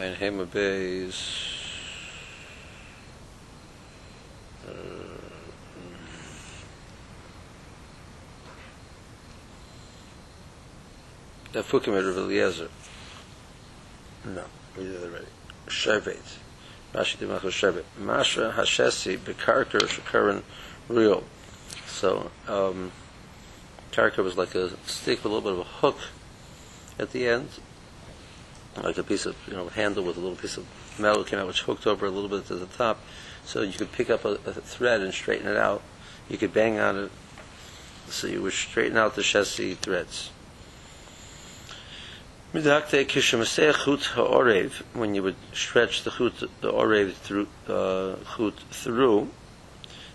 Ein 0.00 0.14
Hema 0.14 0.46
Beis. 0.46 1.52
Uh, 4.66 4.72
the 11.52 11.60
Fukim 11.60 11.88
of 11.88 12.16
Eliezer. 12.16 12.68
No, 14.24 14.42
we 14.74 14.84
did 14.84 14.94
it 14.94 15.02
already. 15.02 15.26
Shevet. 15.66 16.38
Rashi 16.94 17.18
did 17.18 17.28
Machal 17.28 17.50
Shevet. 17.50 17.84
Masha 17.98 18.54
Hashesi, 18.56 19.18
Bekarker 19.18 19.82
Shakaran 19.82 20.40
Real. 20.88 21.24
So, 21.86 22.30
um, 22.48 22.90
karka 23.92 24.24
was 24.24 24.38
like 24.38 24.54
a 24.54 24.70
stick 24.86 25.22
with 25.22 25.26
a 25.26 25.28
little 25.28 25.42
bit 25.42 25.52
of 25.52 25.58
a 25.58 25.70
hook 25.70 25.98
at 26.98 27.10
the 27.10 27.28
end, 27.28 27.50
like 28.76 28.98
a 28.98 29.02
piece 29.02 29.26
of, 29.26 29.36
you 29.46 29.54
know, 29.54 29.68
handle 29.68 30.04
with 30.04 30.16
a 30.16 30.20
little 30.20 30.36
piece 30.36 30.56
of 30.56 30.66
metal 30.98 31.24
came 31.24 31.38
out 31.38 31.46
which 31.46 31.62
hooked 31.62 31.86
over 31.86 32.06
a 32.06 32.10
little 32.10 32.28
bit 32.28 32.46
to 32.46 32.54
the 32.54 32.66
top. 32.66 32.98
So 33.44 33.62
you 33.62 33.72
could 33.72 33.92
pick 33.92 34.10
up 34.10 34.24
a, 34.24 34.38
a 34.46 34.52
thread 34.52 35.00
and 35.00 35.12
straighten 35.12 35.48
it 35.48 35.56
out. 35.56 35.82
You 36.28 36.38
could 36.38 36.52
bang 36.52 36.78
on 36.78 36.96
it 36.96 37.10
so 38.08 38.26
you 38.26 38.42
would 38.42 38.52
straighten 38.52 38.96
out 38.96 39.14
the 39.14 39.22
chassis 39.22 39.74
threads. 39.74 40.30
Midakte 42.52 43.06
kishamaseh 43.06 43.84
chut 43.84 44.02
ha'orev, 44.14 44.72
when 44.92 45.14
you 45.14 45.22
would 45.22 45.36
stretch 45.52 46.02
the 46.02 46.10
chut, 46.10 46.40
the 46.60 46.72
orev 46.72 47.12
through, 47.12 47.46
uh, 47.68 48.16
chut 48.36 48.54
through, 48.70 49.30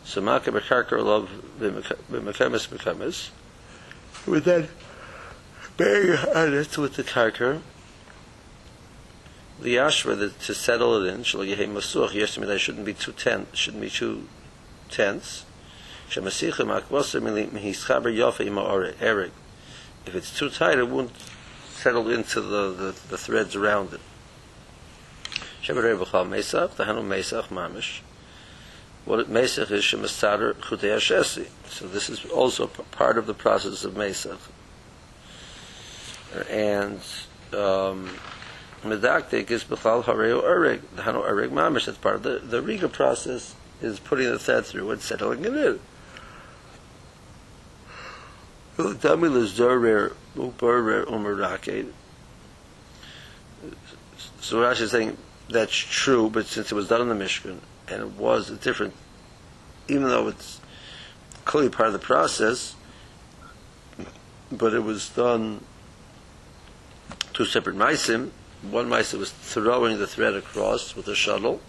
so 0.04 0.20
maka 0.20 0.52
bekarker 0.52 1.02
love 1.02 1.30
b'mekamis 1.60 2.68
b'kamis, 2.68 3.30
would 4.28 4.44
then 4.44 4.68
bang 5.78 6.10
on 6.36 6.54
it 6.54 6.78
with 6.78 6.96
the 6.96 7.04
karker, 7.04 7.62
the 9.62 9.76
ashra 9.76 10.18
the, 10.18 10.30
to 10.30 10.54
settle 10.54 11.02
it 11.02 11.14
in 11.14 11.24
shall 11.24 11.42
yehi 11.42 11.68
masuch 11.68 12.14
yes 12.14 12.38
me 12.38 12.46
that 12.46 12.60
shouldn't 12.60 12.86
be 12.86 12.94
too 12.94 13.12
tense 13.14 13.48
shouldn't 13.54 13.82
be 13.82 13.90
too 13.90 14.28
tense. 14.90 15.46
Shemasicha 16.10 16.66
makvasa 16.66 17.22
mili 17.22 17.50
mihischaber 17.50 18.14
yofa 18.16 18.46
ima 18.46 18.94
erik 19.00 19.32
if 20.06 20.16
it's 20.16 20.38
too 20.38 20.50
tight 20.50 20.78
it 20.78 20.88
won't 20.88 21.12
settle 21.72 22.10
into 22.10 22.42
the, 22.42 22.72
the, 22.72 22.96
the 23.10 23.18
threads 23.18 23.56
around 23.56 23.94
it. 23.94 24.00
Shemerei 25.64 25.98
b'chal 25.98 26.28
mesach 26.28 26.76
tahanu 26.76 27.04
mesach 27.04 27.48
mamish. 27.48 28.02
What 29.06 29.20
it 29.20 29.30
mesach 29.30 29.72
is 29.72 29.84
shemasader 29.84 30.54
chutei 30.56 31.48
so 31.68 31.88
this 31.88 32.10
is 32.10 32.26
also 32.26 32.68
part 32.68 33.18
of 33.18 33.26
the 33.26 33.34
process 33.34 33.84
of 33.84 33.94
mesach. 33.94 34.38
And 36.50 37.00
um, 37.54 38.10
medaktik 38.86 39.52
is 39.52 39.64
b'chal 39.64 40.04
hareu 40.04 40.44
erig. 40.44 40.82
The 40.96 41.02
hano 41.02 41.28
erig 41.28 41.50
mamish. 41.50 41.86
That's 41.86 41.98
part 41.98 42.16
of 42.16 42.24
the 42.24 42.40
the 42.40 42.62
riga 42.62 42.88
process. 42.88 43.56
Is 43.82 44.00
putting 44.00 44.30
the 44.30 44.40
thread 44.40 44.66
through 44.66 44.90
and 44.92 45.02
settling 45.02 45.44
it 45.44 45.54
in. 45.54 45.80
Dami 48.78 49.30
lezorer 49.30 50.14
uberer 50.36 51.06
umeraket. 51.06 51.92
So 54.40 54.58
Rashi 54.58 54.82
is 54.82 54.92
saying 54.92 55.18
that's 55.50 55.76
true, 55.76 56.30
but 56.30 56.46
since 56.46 56.72
it 56.72 56.76
was 56.76 56.88
done 56.88 57.02
in 57.02 57.10
the 57.10 57.16
Mishkan 57.16 57.58
and 57.88 58.02
it 58.02 58.12
was 58.12 58.50
a 58.50 58.56
different, 58.56 58.94
even 59.88 60.04
though 60.04 60.30
it's 60.30 60.62
clearly 61.44 61.70
part 61.70 61.88
of 61.88 61.94
the 61.94 62.00
process, 62.00 62.76
but 64.52 64.74
it 64.74 64.84
was 64.84 65.10
done 65.10 65.62
two 67.34 67.46
separate 67.46 67.76
maisim, 67.76 68.32
one 68.72 68.90
Maisa 68.90 69.18
was 69.18 69.32
throwing 69.32 69.98
the 69.98 70.08
thread 70.08 70.34
across 70.34 70.96
with 70.96 71.08
a 71.08 71.16
shuttle, 71.16 71.62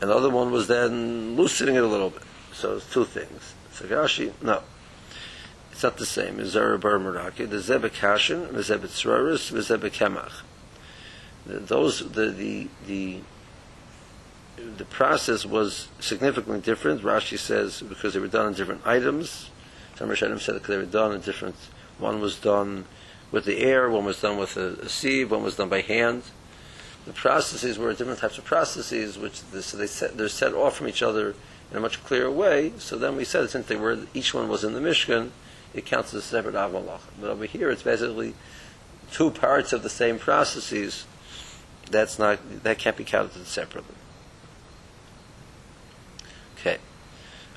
and 0.00 0.10
the 0.10 0.14
other 0.14 0.30
one 0.30 0.50
was 0.50 0.68
then 0.68 1.36
loosening 1.36 1.76
it 1.76 1.82
a 1.82 1.86
little 1.86 2.10
bit. 2.10 2.22
So 2.52 2.76
it's 2.76 2.92
two 2.92 3.04
things. 3.04 3.54
Sagashi, 3.72 4.32
no. 4.42 4.62
It's 5.72 5.82
not 5.82 5.96
the 5.96 6.06
same. 6.06 6.44
Zara 6.44 6.78
Bar 6.78 6.98
Meraki. 6.98 7.48
The 7.48 7.58
Zebek 7.58 7.90
Kashin, 7.90 8.52
the 8.52 8.60
Zebek 8.60 8.88
Tzroris, 8.88 9.52
the 9.52 9.60
Zebek 9.60 9.92
Kemach. 9.92 10.42
Those, 11.46 12.10
the, 12.10 12.30
the, 12.30 12.68
the, 12.86 13.20
the 14.76 14.84
process 14.84 15.46
was 15.46 15.88
significantly 16.00 16.60
different. 16.60 17.02
Rashi 17.02 17.38
says 17.38 17.80
because 17.80 18.14
they 18.14 18.20
were 18.20 18.26
done 18.26 18.48
in 18.48 18.54
different 18.54 18.84
items. 18.84 19.50
Some 19.96 20.08
Rishonim 20.08 20.40
said 20.40 20.54
because 20.54 20.68
they 20.68 20.78
were 20.78 20.84
done 20.84 21.12
in 21.12 21.20
different. 21.20 21.54
One 21.98 22.20
was 22.20 22.36
done 22.38 22.84
with 23.30 23.44
the 23.44 23.58
air, 23.58 23.90
one 23.90 24.04
was 24.04 24.20
done 24.20 24.38
with 24.38 24.56
a, 24.56 24.74
a 24.80 24.88
sieve, 24.88 25.30
one 25.30 25.42
was 25.42 25.56
done 25.56 25.68
by 25.68 25.82
hand. 25.82 26.22
The 27.06 27.12
processes 27.12 27.78
were 27.78 27.92
different 27.94 28.18
types 28.18 28.38
of 28.38 28.44
processes, 28.44 29.18
which 29.18 29.40
so 29.40 29.76
they 29.76 29.86
set, 29.86 30.16
they're 30.16 30.28
set 30.28 30.54
off 30.54 30.76
from 30.76 30.88
each 30.88 31.02
other 31.02 31.34
in 31.70 31.76
a 31.76 31.80
much 31.80 32.02
clearer 32.04 32.30
way. 32.30 32.72
So 32.78 32.96
then 32.96 33.16
we 33.16 33.24
said 33.24 33.48
since 33.50 33.66
they 33.66 33.76
were 33.76 33.98
each 34.14 34.34
one 34.34 34.48
was 34.48 34.64
in 34.64 34.74
the 34.74 34.80
Mishkan, 34.80 35.30
it 35.74 35.86
counts 35.86 36.14
as 36.14 36.24
a 36.24 36.26
separate 36.26 36.54
avalach. 36.54 37.00
But 37.20 37.30
over 37.30 37.44
here, 37.44 37.70
it's 37.70 37.82
basically 37.82 38.34
two 39.10 39.30
parts 39.30 39.72
of 39.72 39.82
the 39.82 39.90
same 39.90 40.18
processes. 40.18 41.06
That's 41.90 42.18
not 42.18 42.38
that 42.64 42.78
can't 42.78 42.96
be 42.96 43.04
counted 43.04 43.46
separately. 43.46 43.94
Okay, 46.58 46.78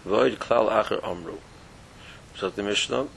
void 0.06 0.40
klal 0.40 0.70
acher 0.70 1.06
amru. 1.06 1.38
So 2.36 2.50
the 2.50 2.64
Mishnah 2.64 3.08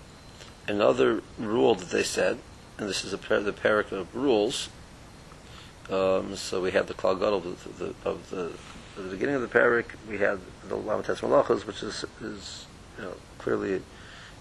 another 0.66 1.22
rule 1.38 1.74
that 1.74 1.90
they 1.90 2.02
said, 2.02 2.38
and 2.78 2.88
this 2.88 3.04
is 3.04 3.12
a 3.12 3.18
par- 3.18 3.40
the 3.40 3.52
parak 3.52 3.92
of 3.92 4.14
rules. 4.14 4.68
Um, 5.90 6.34
so 6.36 6.62
we 6.62 6.70
had 6.70 6.86
the 6.86 6.94
klal 6.94 7.18
gadol 7.18 7.38
of 7.38 7.78
the, 7.78 7.94
of 8.08 8.30
the 8.30 8.52
the 8.96 9.10
beginning 9.10 9.34
of 9.34 9.42
the 9.42 9.48
parak. 9.48 9.86
We 10.08 10.18
had 10.18 10.40
the 10.68 10.76
lamates 10.76 11.20
malachas, 11.20 11.66
which 11.66 11.82
is 11.82 12.04
is 12.20 12.66
you 12.96 13.04
know, 13.04 13.14
clearly 13.38 13.82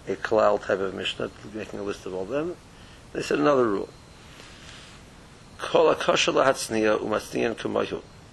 a, 0.06 0.12
a 0.12 0.16
klal 0.16 0.62
type 0.62 0.80
of 0.80 0.94
mishnah, 0.94 1.30
making 1.52 1.80
a 1.80 1.82
list 1.82 2.06
of 2.06 2.14
all 2.14 2.24
them. 2.24 2.56
They 3.12 3.22
said 3.22 3.38
another 3.38 3.68
rule. 3.68 3.88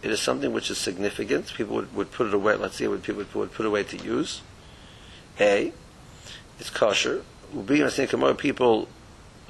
It 0.03 0.09
is 0.09 0.19
something 0.19 0.51
which 0.51 0.71
is 0.71 0.77
significant. 0.77 1.53
People 1.53 1.75
would, 1.75 1.95
would 1.95 2.11
put 2.11 2.27
it 2.27 2.33
away. 2.33 2.55
Let's 2.55 2.75
see 2.75 2.87
what 2.87 3.03
people 3.03 3.23
would, 3.23 3.33
would 3.35 3.53
put 3.53 3.65
away 3.65 3.83
to 3.83 3.97
use. 3.97 4.41
A, 5.39 5.71
it's 6.59 6.69
kosher 6.69 7.23
being 7.65 7.83
a 7.83 8.35
people, 8.35 8.87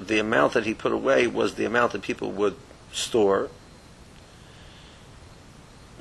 the 0.00 0.18
amount 0.18 0.54
that 0.54 0.66
he 0.66 0.74
put 0.74 0.90
away 0.92 1.26
was 1.26 1.54
the 1.54 1.64
amount 1.64 1.92
that 1.92 2.02
people 2.02 2.30
would 2.32 2.56
store. 2.92 3.48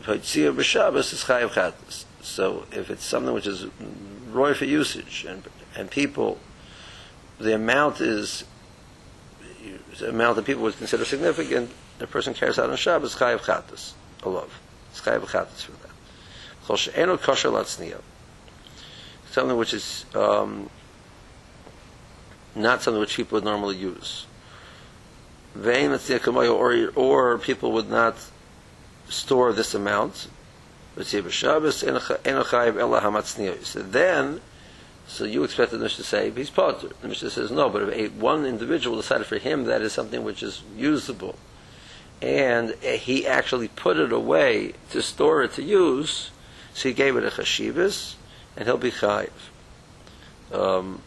So 0.04 0.14
if 2.72 2.90
it's 2.90 3.04
something 3.04 3.34
which 3.34 3.48
is 3.48 3.66
roy 4.32 4.54
for 4.54 4.66
usage 4.66 5.26
and 5.28 5.44
and 5.76 5.90
people, 5.90 6.38
the 7.40 7.56
amount 7.56 8.02
is 8.02 8.44
the 10.00 10.10
amount 10.10 10.36
that 10.38 10.46
people 10.46 10.64
would 10.64 10.78
consider 10.78 11.06
significant. 11.06 11.70
The 12.00 12.08
person 12.08 12.34
carries 12.34 12.58
out 12.58 12.70
on 12.70 12.78
Shabbos 12.78 13.16
chayav 13.16 13.40
chatas, 13.40 13.94
a 14.24 14.30
love. 14.30 14.60
It's 14.90 15.02
chayav 15.02 15.22
chatas 15.22 15.64
for 15.64 15.74
that. 15.74 15.92
Something 19.32 19.58
which 19.58 19.74
is 19.74 20.06
um, 20.16 20.70
not 22.56 22.82
something 22.82 23.00
which 23.00 23.16
people 23.16 23.38
would 23.38 23.44
normally 23.44 23.78
use. 23.78 24.26
Or, 25.56 26.92
or 26.96 27.38
people 27.38 27.72
would 27.72 27.90
not 27.90 28.16
store 29.08 29.54
this 29.54 29.74
amount. 29.74 30.28
So 30.98 31.22
then, 33.84 34.42
so 35.08 35.24
you 35.24 35.44
expect 35.44 35.72
the 35.72 35.78
Mishnah 35.78 36.04
to 36.04 36.04
say, 36.04 36.30
he's 36.32 36.50
potter. 36.50 36.90
The 37.02 37.08
Mishnah 37.08 37.30
says, 37.30 37.52
no, 37.52 37.70
but 37.70 37.84
if 37.84 37.96
a, 37.96 38.08
one 38.20 38.46
individual 38.46 38.98
decided 38.98 39.28
for 39.28 39.38
him 39.38 39.66
that 39.66 39.82
is 39.82 39.94
something 39.94 40.24
which 40.24 40.44
is 40.44 40.64
usable, 40.76 41.36
and 42.22 42.76
he 42.82 43.26
actually 43.26 43.68
put 43.70 43.98
it 43.98 44.12
away 44.12 44.74
to 44.92 45.02
store 45.02 45.44
it 45.44 45.54
to 45.54 45.64
use, 45.64 46.32
so 46.74 46.90
he 46.90 46.94
gave 46.94 47.16
it 47.16 47.24
a 47.26 47.30
chashivas, 47.30 48.16
and 48.56 48.66
he'll 48.66 48.78
be 48.78 48.92
chayiv. 48.92 49.32
Um, 50.54 51.02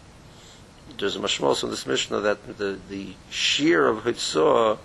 there's 0.98 1.16
a 1.16 1.18
mashmos 1.18 1.62
in 1.64 1.70
this 1.70 1.86
Mishnah 1.86 2.20
that 2.20 2.58
the, 2.58 2.78
the 2.88 3.14
shear 3.30 3.86
of 3.86 4.04
Hitzah, 4.04 4.78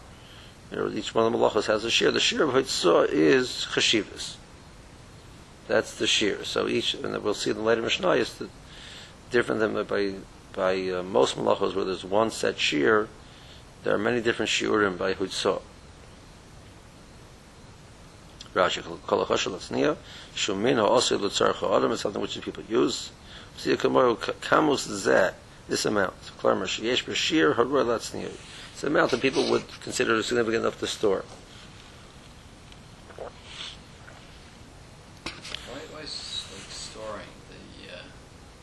you 0.71 0.77
know, 0.77 0.89
each 0.89 1.13
one 1.13 1.25
of 1.25 1.31
the 1.31 1.37
malachas 1.37 1.65
has 1.67 1.83
a 1.83 1.89
shear. 1.89 2.11
The 2.11 2.19
shear 2.19 2.43
of 2.43 2.51
Hitzah 2.51 3.09
is 3.09 3.67
chashivas. 3.71 4.35
That's 5.67 5.95
the 5.95 6.07
shear. 6.07 6.43
So 6.45 6.67
each, 6.67 6.93
and 6.95 7.21
we'll 7.23 7.33
see 7.33 7.51
in 7.51 7.57
the 7.57 7.63
later 7.63 7.81
Mishnah, 7.81 8.11
is 8.11 8.41
different 9.31 9.61
than 9.61 9.83
by 9.85 10.13
by 10.53 10.89
uh, 10.89 11.03
most 11.03 11.37
malachos 11.37 11.75
where 11.75 11.85
there's 11.85 12.03
one 12.03 12.31
set 12.31 12.59
shear. 12.59 13.07
There 13.83 13.93
are 13.93 13.99
many 13.99 14.21
different 14.21 14.49
shiurim 14.49 14.97
by 14.97 15.13
Hitzah. 15.13 15.61
Rashi 18.55 18.83
kol 19.05 19.25
chashal 19.25 19.53
atzniya 19.53 19.95
shumina 20.35 20.83
also 20.83 21.19
l'tzarcha 21.19 21.77
adam 21.77 21.91
is 21.91 22.01
something 22.01 22.21
which 22.21 22.35
the 22.35 22.41
people 22.41 22.63
use. 22.67 23.11
See, 23.57 23.75
kamus 23.75 24.27
zeh 24.87 25.33
this 25.69 25.85
amount. 25.85 26.13
It's 26.19 26.31
the 28.81 28.87
amount 28.87 29.11
that 29.11 29.21
people 29.21 29.49
would 29.49 29.63
consider 29.81 30.21
significant 30.23 30.63
enough 30.63 30.79
to 30.79 30.87
store. 30.87 31.23
Why, 33.15 33.29
is 36.01 36.45
like, 36.51 36.69
storing 36.69 37.27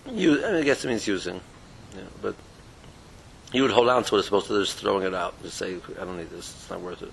the? 0.07 0.55
Uh, 0.55 0.59
I, 0.59 0.63
guess 0.63 0.85
it 0.85 0.89
means 0.89 1.07
using, 1.07 1.41
yeah, 1.95 2.03
but 2.21 2.35
you 3.53 3.63
would 3.63 3.71
hold 3.71 3.89
on 3.89 4.03
to 4.05 4.17
it 4.17 4.19
as 4.19 4.27
opposed 4.27 4.49
to 4.49 4.61
just 4.61 4.77
throwing 4.79 5.07
it 5.07 5.15
out. 5.15 5.41
Just 5.43 5.57
say, 5.59 5.77
I 6.01 6.05
don't 6.05 6.19
need 6.19 6.31
this; 6.31 6.53
it's 6.55 6.69
not 6.71 6.81
worth 6.81 7.03
it. 7.03 7.13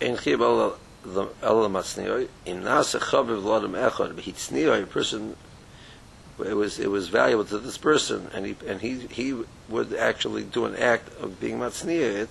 El 0.00 0.16
nasa. 2.60 2.98
A 4.82 4.86
person 4.86 5.36
it 6.38 6.54
was 6.54 6.78
it 6.78 6.90
was 6.90 7.08
valuable 7.08 7.44
to 7.44 7.58
this 7.58 7.78
person, 7.78 8.28
and 8.32 8.46
he 8.46 8.56
and 8.66 8.80
he 8.80 9.06
he 9.08 9.42
would 9.68 9.94
actually 9.94 10.44
do 10.44 10.64
an 10.64 10.76
act 10.76 11.14
of 11.20 11.38
being 11.38 11.58
matzniya 11.58 12.22
it, 12.22 12.30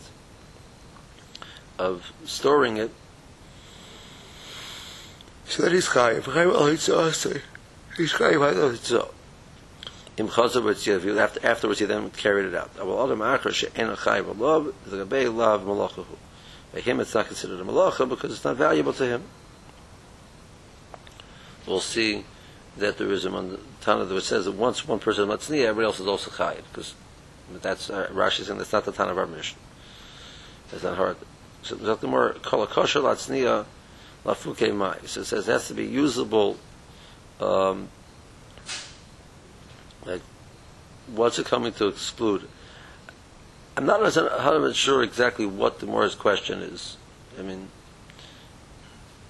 of 1.78 2.12
storing 2.26 2.78
it. 2.78 2.92
So 5.46 5.64
that 5.64 5.72
he's 5.72 5.90
chayiv. 5.90 6.22
Chayiv 6.22 6.54
al 6.54 6.68
hitzah 6.68 7.42
He's 7.98 8.14
chayiv 8.14 8.56
al 8.56 8.72
hitzah. 8.72 9.12
Im 10.18 10.28
chazav 10.28 10.64
v'tziyav. 10.64 11.18
After 11.18 11.46
afterwards, 11.46 11.80
he 11.80 11.86
then 11.86 12.10
carried 12.12 12.46
it 12.46 12.56
out. 12.56 12.76
Aval 12.78 13.06
adam 13.06 13.20
achar 13.20 13.54
she'en 13.54 13.96
chayiv 13.96 14.34
alav 14.34 14.74
the 14.86 15.06
gabei 15.06 15.34
lav 15.34 15.62
malachahu. 15.64 16.18
By 16.74 16.80
him, 16.80 17.00
it's 17.00 17.14
not 17.14 17.28
considered 17.28 17.60
a 17.60 17.64
malacha 17.64 18.08
because 18.08 18.32
it's 18.32 18.46
not 18.46 18.56
valuable 18.56 18.94
to 18.94 19.06
him. 19.06 19.24
We'll 21.68 21.82
see 21.82 22.26
that 22.78 22.98
there 22.98 23.12
is 23.12 23.26
a 23.26 23.58
Tana 23.82 24.06
that 24.06 24.22
says 24.22 24.46
that 24.46 24.54
once 24.54 24.88
one 24.88 25.00
person 25.00 25.30
is 25.30 25.36
matzniya, 25.36 25.66
everybody 25.66 25.86
else 25.86 26.00
is 26.00 26.08
also 26.08 26.32
chayiv 26.32 26.64
because 26.72 26.94
that's 27.62 27.90
uh, 27.90 28.08
Rashi 28.14 28.44
saying 28.46 28.58
that's 28.58 28.72
not 28.72 28.86
the 28.86 28.92
Tana 28.92 29.12
of 29.12 29.18
our 29.18 29.28
Mishnah. 29.28 29.60
It's 30.72 30.84
not 30.84 30.98
hard. 30.98 31.18
So 31.64 31.76
nothing 31.76 32.10
more 32.10 32.34
kol 32.42 32.66
kosher 32.66 33.00
latzniya 33.00 33.66
lafuke 34.26 34.76
mai. 34.76 34.98
So 35.06 35.22
it 35.22 35.26
says 35.26 35.48
it 35.48 35.52
has 35.52 35.68
to 35.68 35.74
be 35.74 35.86
usable. 35.86 36.58
Um, 37.40 37.90
like, 40.06 40.22
what's 41.08 41.40
it 41.40 41.46
coming 41.46 41.74
to 41.74 41.88
exclude? 41.88 42.48
I'm 43.78 43.86
not 43.86 44.02
100% 44.02 44.76
sure 44.76 45.04
exactly 45.04 45.46
what 45.46 45.80
the 45.80 45.86
Morris 45.86 46.16
question 46.16 46.62
is. 46.62 46.98
I 47.40 47.42
mean, 47.42 47.70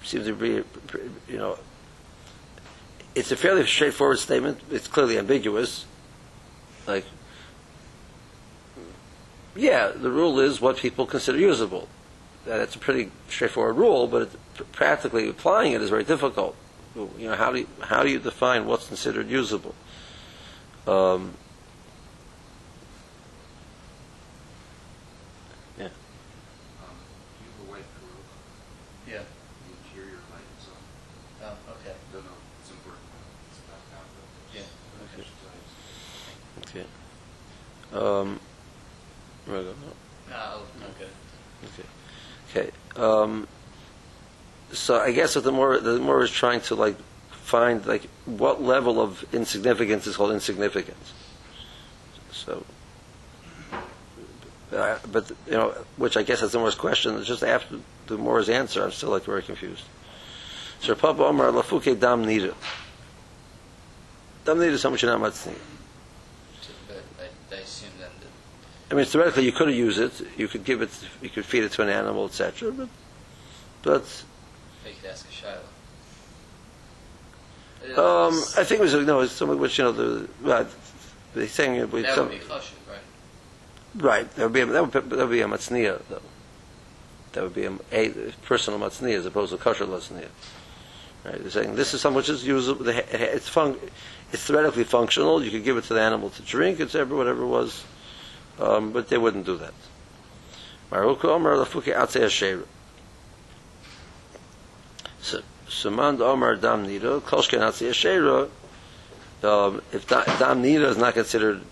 seems 0.02 0.26
to 0.26 0.34
be, 0.34 0.62
you 1.28 1.38
know, 1.38 1.58
it's 3.14 3.30
a 3.30 3.36
fairly 3.36 3.66
straightforward 3.66 4.18
statement. 4.18 4.60
It's 4.70 4.88
clearly 4.88 5.18
ambiguous. 5.18 5.86
Like, 6.86 7.04
yeah, 9.54 9.88
the 9.88 10.10
rule 10.10 10.40
is 10.40 10.60
what 10.60 10.78
people 10.78 11.06
consider 11.06 11.38
usable. 11.38 11.88
That's 12.44 12.74
a 12.74 12.78
pretty 12.78 13.10
straightforward 13.28 13.76
rule, 13.76 14.06
but 14.06 14.30
practically 14.72 15.28
applying 15.28 15.72
it 15.72 15.82
is 15.82 15.90
very 15.90 16.04
difficult. 16.04 16.56
You 16.96 17.30
know, 17.30 17.36
how 17.36 17.52
do 17.52 17.60
you, 17.60 17.68
how 17.80 18.02
do 18.02 18.10
you 18.10 18.18
define 18.18 18.66
what's 18.66 18.88
considered 18.88 19.30
usable? 19.30 19.74
Um, 20.86 21.34
do 27.32 27.44
you 27.44 27.50
have 27.50 27.68
a 27.68 27.70
white 27.70 27.88
Karuba? 27.96 28.36
Yeah. 29.08 29.22
The 29.22 29.70
interior 29.72 30.18
light 30.30 30.48
is 30.58 30.66
on. 30.68 30.82
Oh, 31.42 31.72
okay. 31.80 31.94
No, 32.12 32.18
no, 32.20 32.34
it's 32.60 32.70
important. 32.70 33.06
It's 33.50 33.60
about 33.64 33.82
half 33.94 34.06
the. 34.12 34.22
Yeah. 34.58 34.68
Okay. 36.66 36.86
Okay. 37.92 38.04
Um, 38.04 38.40
right, 39.46 39.64
no. 39.64 39.74
No, 40.30 40.62
okay. 40.96 41.10
Okay. 42.50 42.70
Um, 42.96 43.48
so 44.72 44.98
I 44.98 45.12
guess 45.12 45.34
what 45.34 45.44
the 45.44 45.52
more 45.52 45.78
the 45.78 45.98
more 45.98 46.22
is 46.22 46.30
trying 46.30 46.60
to 46.62 46.74
like 46.74 46.96
find 47.30 47.84
like 47.86 48.04
what 48.24 48.62
level 48.62 49.00
of 49.00 49.24
insignificance 49.34 50.06
is 50.06 50.16
called 50.16 50.32
insignificance. 50.32 51.12
So, 52.32 52.64
uh, 54.72 54.98
but 55.10 55.30
you 55.46 55.52
know, 55.52 55.74
which 55.96 56.16
I 56.16 56.22
guess 56.22 56.42
is 56.42 56.52
the 56.52 56.58
Moore's 56.58 56.74
question. 56.74 57.16
It's 57.18 57.28
just 57.28 57.42
after 57.42 57.78
the 58.06 58.16
Moore's 58.16 58.48
answer, 58.48 58.82
I'm 58.84 58.92
still 58.92 59.10
like 59.10 59.24
very 59.24 59.42
confused. 59.42 59.84
So 60.80 60.94
Papa 60.94 61.24
Omar 61.24 61.52
lafuke 61.52 61.98
dam 62.00 62.24
nida. 62.24 62.54
Dam 64.44 64.58
nida 64.58 64.70
is 64.70 64.82
how 64.82 64.90
much 64.90 65.02
you're 65.02 65.16
not 65.16 65.20
matzniya. 65.20 65.54
So, 66.62 66.72
but 66.88 67.04
I, 67.20 67.54
I 67.54 67.58
assume 67.58 67.90
then 68.00 68.10
that 68.20 68.81
I 68.92 68.94
mean, 68.94 69.06
theoretically, 69.06 69.46
you 69.46 69.52
could 69.52 69.74
use 69.74 69.96
it. 69.98 70.12
You 70.36 70.48
could 70.48 70.64
give 70.64 70.82
it. 70.82 70.90
You 71.22 71.30
could 71.30 71.46
feed 71.46 71.64
it 71.64 71.72
to 71.72 71.82
an 71.82 71.88
animal, 71.88 72.26
etc. 72.26 72.70
But, 72.72 72.88
but 73.82 74.24
they 74.84 74.92
could 74.92 75.10
ask 75.10 75.26
a 75.26 75.32
Shiloh. 75.32 75.58
Um, 77.96 78.34
I 78.58 78.64
think 78.64 78.80
it 78.80 78.80
was 78.80 78.94
no, 78.94 79.20
it's 79.20 79.32
something 79.32 79.58
which 79.58 79.78
you 79.78 79.84
know 79.84 79.92
the 79.92 80.28
they 81.34 81.46
saying 81.46 81.76
it 81.76 81.90
with 81.90 82.04
that 82.04 82.14
some 82.14 82.28
would 82.28 82.38
be 82.38 82.44
chashuv, 82.44 82.74
right? 82.86 83.00
right. 83.96 84.30
That 84.34 84.44
would 84.44 84.52
be 84.52 84.60
a, 84.60 84.66
that 84.66 84.82
would, 84.82 84.92
that 84.92 85.18
would 85.18 85.30
be 85.30 85.40
a 85.40 85.46
matzniya 85.46 86.02
though. 86.10 86.20
That 87.32 87.44
would 87.44 87.54
be 87.54 87.64
a, 87.64 87.72
a 87.92 88.10
personal 88.42 88.78
matzniya 88.78 89.16
as 89.16 89.24
opposed 89.24 89.52
to 89.52 89.58
kosher 89.58 89.86
matzniya. 89.86 90.28
Right? 91.24 91.40
They're 91.40 91.50
saying 91.50 91.76
this 91.76 91.94
is 91.94 92.02
something 92.02 92.18
which 92.18 92.28
is 92.28 92.46
usable. 92.46 92.86
It's 92.88 93.48
fun, 93.48 93.78
It's 94.32 94.44
theoretically 94.44 94.84
functional. 94.84 95.42
You 95.42 95.50
could 95.50 95.64
give 95.64 95.78
it 95.78 95.84
to 95.84 95.94
the 95.94 96.02
animal 96.02 96.28
to 96.28 96.42
drink, 96.42 96.78
etc. 96.78 97.16
Whatever 97.16 97.44
it 97.44 97.48
was, 97.48 97.84
um, 98.58 98.92
but 98.92 99.08
they 99.08 99.18
wouldn't 99.18 99.46
do 99.46 99.56
that. 99.58 99.74
Maruku 100.90 101.24
Omer 101.24 101.56
lafuke 101.56 101.96
atzei 101.96 102.24
asher. 102.24 102.66
So 105.20 105.40
Suman 105.68 106.20
Omer 106.20 106.56
Dam 106.56 106.86
Nida, 106.86 107.20
Kolshke 107.20 107.58
Natsi 107.58 107.88
Ashera, 107.88 108.48
um, 109.42 109.80
if 109.92 110.06
da, 110.06 110.24
Dam 110.38 110.62
Nida 110.62 110.88
is 110.90 110.98
not 110.98 111.14
considered 111.14 111.62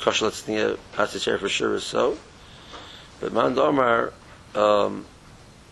Kosher 0.00 0.26
Latzniya 0.26 0.78
Atzi 0.94 1.16
Asher 1.16 1.38
for 1.38 1.48
sure 1.48 1.74
is 1.74 1.84
so. 1.84 2.18
But 3.20 3.32
Man 3.32 3.58
Omer, 3.58 4.12
um, 4.54 5.06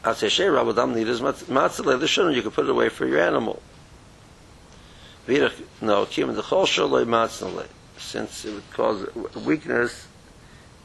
Atzi 0.03 0.29
Ashera, 0.29 0.65
but 0.65 0.77
Dam 0.77 0.95
Nida 0.95 1.09
is 1.09 1.21
Matzale, 1.21 1.99
the 1.99 2.07
Shunam, 2.07 2.35
you 2.35 2.43
can 2.43 2.51
put 2.51 2.67
it 2.67 2.71
away 2.71 2.89
for 2.89 3.07
your 3.07 3.21
animal. 3.21 3.63
Vidach, 5.27 5.55
no, 5.81 6.07
Kim 6.07 6.35
the 6.35 6.43
Chosher 6.43 6.89
Loi 6.89 7.05
Matzale. 7.05 7.67
Since 7.99 8.45
it 8.45 8.55
would 8.55 8.71
cause 8.73 9.07
weakness, 9.35 10.07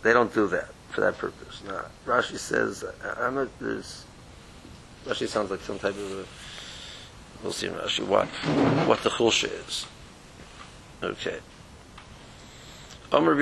they 0.03 0.13
don't 0.13 0.33
do 0.33 0.47
that 0.47 0.69
for 0.89 1.01
that 1.01 1.17
purpose. 1.17 1.61
Now, 1.65 1.85
Rashi 2.05 2.37
says, 2.37 2.83
I- 3.03 3.25
I'm 3.25 3.35
not, 3.35 3.59
there's, 3.59 4.05
Rashi 5.05 5.27
sounds 5.27 5.51
like 5.51 5.61
some 5.61 5.79
type 5.79 5.95
of 5.95 6.11
a, 6.11 6.25
we'll 7.43 7.53
see 7.53 7.67
in 7.67 7.73
Rashi 7.73 8.05
what, 8.05 8.27
what 8.87 9.03
the 9.03 9.09
chulsha 9.09 9.49
is. 9.67 9.85
Okay. 11.03 11.39
HaOmar 13.11 13.35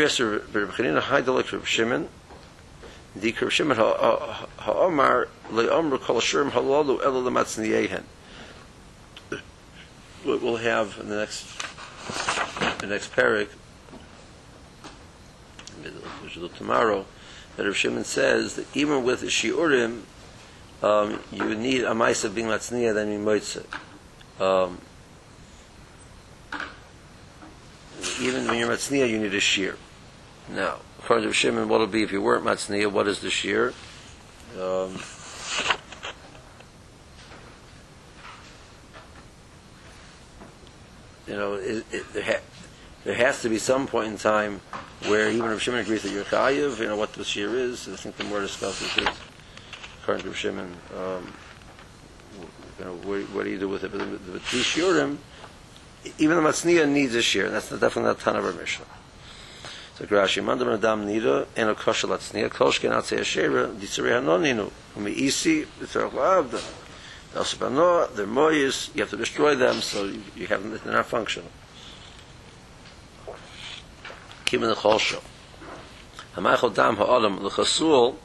Kol 6.02 6.22
Halalu 6.22 7.04
Elo 7.04 7.30
we'll 10.26 10.58
have 10.58 10.98
in 11.00 11.10
the 11.10 11.18
next 11.18 11.46
the 12.80 12.88
next 12.88 13.16
parak 13.16 13.50
which 16.24 16.36
we'll 16.36 16.48
do 16.48 16.56
tomorrow 16.56 17.06
that 17.58 17.66
Reb 17.66 17.76
Shimon 17.76 18.04
says 18.04 18.56
that 18.56 18.66
even 18.76 19.04
with 19.04 19.22
the 19.22 19.28
Shiurim 19.28 20.04
um, 20.82 21.20
you 21.32 21.56
need 21.56 21.84
a 21.84 21.92
ma'isa 21.92 22.34
being 22.34 22.48
matzniya 22.48 22.94
than 22.94 23.10
mimoitze. 23.10 23.66
Um, 24.40 24.80
even 28.22 28.48
when 28.48 28.58
you're 28.58 28.70
matzniya, 28.70 29.10
you 29.10 29.20
need 29.20 29.34
a 29.34 29.40
shear. 29.40 29.78
Now, 30.50 30.78
according 31.00 31.24
to 31.24 31.30
Rav 31.30 31.36
Shimon, 31.36 31.70
what'll 31.70 31.88
be 31.88 32.04
if 32.04 32.12
you 32.12 32.22
weren't 32.22 32.46
matzniya? 32.46 32.92
What 32.92 33.08
is 33.08 33.20
the 33.20 33.30
shear? 33.30 33.74
Um, 34.56 34.98
you 41.28 41.36
know, 41.36 41.56
it, 41.56 41.86
it, 41.92 42.14
there, 42.14 42.24
ha- 42.24 42.44
there 43.04 43.16
has 43.16 43.42
to 43.42 43.50
be 43.50 43.58
some 43.58 43.86
point 43.86 44.08
in 44.08 44.18
time 44.18 44.62
where 45.08 45.30
even 45.30 45.52
if 45.52 45.62
Shimon 45.62 45.82
agrees 45.82 46.04
that 46.04 46.12
you're 46.12 46.26
chayiv, 46.26 46.80
you 46.80 46.88
know 46.88 46.98
what 46.98 47.14
the 47.14 47.24
shear 47.24 47.56
is. 47.56 47.88
I 47.88 47.96
think 47.96 48.18
the 48.18 48.26
more 48.26 48.42
discusses 48.42 48.98
is 48.98 49.08
according 50.02 50.26
to 50.26 50.34
Shimon, 50.34 50.76
um, 50.98 51.34
you 52.80 52.86
know, 52.86 52.94
what, 53.04 53.22
what 53.30 53.44
do 53.44 53.50
you 53.50 53.60
do 53.60 53.70
with 53.70 53.84
it? 53.84 53.92
But, 53.92 54.00
but 54.00 54.42
these 54.52 54.66
shiurim, 54.66 55.18
even 56.18 56.38
the 56.38 56.42
matzniya 56.42 56.88
needs 56.88 57.16
a 57.16 57.22
shear. 57.22 57.50
That's 57.50 57.70
definitely 57.70 58.04
not 58.04 58.20
ton 58.20 58.36
of 58.36 58.46
our 58.46 58.54
Mishnah. 58.54 58.86
So 59.96 60.06
Rashi, 60.06 60.42
mandam 60.42 60.74
adam 60.74 61.06
nida 61.06 61.46
and 61.56 61.70
a 61.70 61.76
kosher 61.76 62.08
latzniya 62.08 62.50
kolshke 62.50 62.90
natzei 62.90 63.20
ashera 63.20 63.74
ditzurei 63.74 64.22
hanoninu 64.22 64.72
umi 64.96 65.12
isi 65.12 65.68
ditzurei 65.80 66.12
lavda. 66.12 66.62
Elsabano, 67.34 68.14
they're 68.16 68.26
moyes, 68.26 68.94
you 68.96 69.02
have 69.02 69.10
to 69.10 69.18
destroy 69.18 69.56
them, 69.56 69.82
so 69.82 70.06
you, 70.06 70.24
you 70.36 70.48
have 70.48 70.84
they're 70.84 70.94
not 70.94 71.06
functional. 71.06 71.50
Kim 74.50 74.64
in 74.64 74.70
the 74.70 74.76
chosho. 74.76 75.22
Hamachol 76.36 76.74
dam 76.74 76.96
ha'olam 76.96 77.40
l'chasul, 77.40 78.18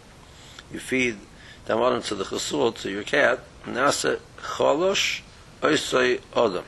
you 0.72 0.78
feed 0.78 1.18
dam 1.66 1.76
ha'olam 1.76 2.02
to 2.02 2.14
the 2.14 2.24
chasul, 2.24 2.74
to 2.74 2.90
your 2.90 3.02
cat, 3.02 3.40
nasa 3.66 4.18
cholosh 4.38 5.20
oisoi 5.60 6.22
odam. 6.32 6.64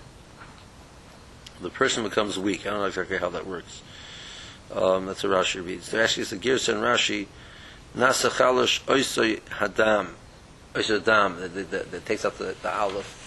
the 1.62 1.70
person 1.70 2.04
becomes 2.04 2.38
weak. 2.38 2.66
I 2.66 2.70
don't 2.70 2.80
know 2.80 2.84
exactly 2.84 3.16
how 3.16 3.30
that 3.30 3.46
works. 3.46 3.80
Um, 4.74 5.06
that's 5.06 5.22
what 5.22 5.32
Rashi 5.32 5.64
reads. 5.64 5.90
There 5.90 6.04
actually 6.04 6.24
is 6.24 6.32
a 6.32 6.36
in 6.36 6.82
Rashi, 6.82 7.26
Nasa 7.96 8.28
chalosh 8.28 8.84
oisoi 8.84 9.40
hadam, 9.40 10.08
oisoi 10.74 11.00
hadam, 11.00 11.40
that, 11.40 11.70
that, 11.70 11.90
that, 11.92 12.04
takes 12.04 12.26
out 12.26 12.36
the, 12.36 12.54
the 12.60 12.76
aleph. 12.76 13.22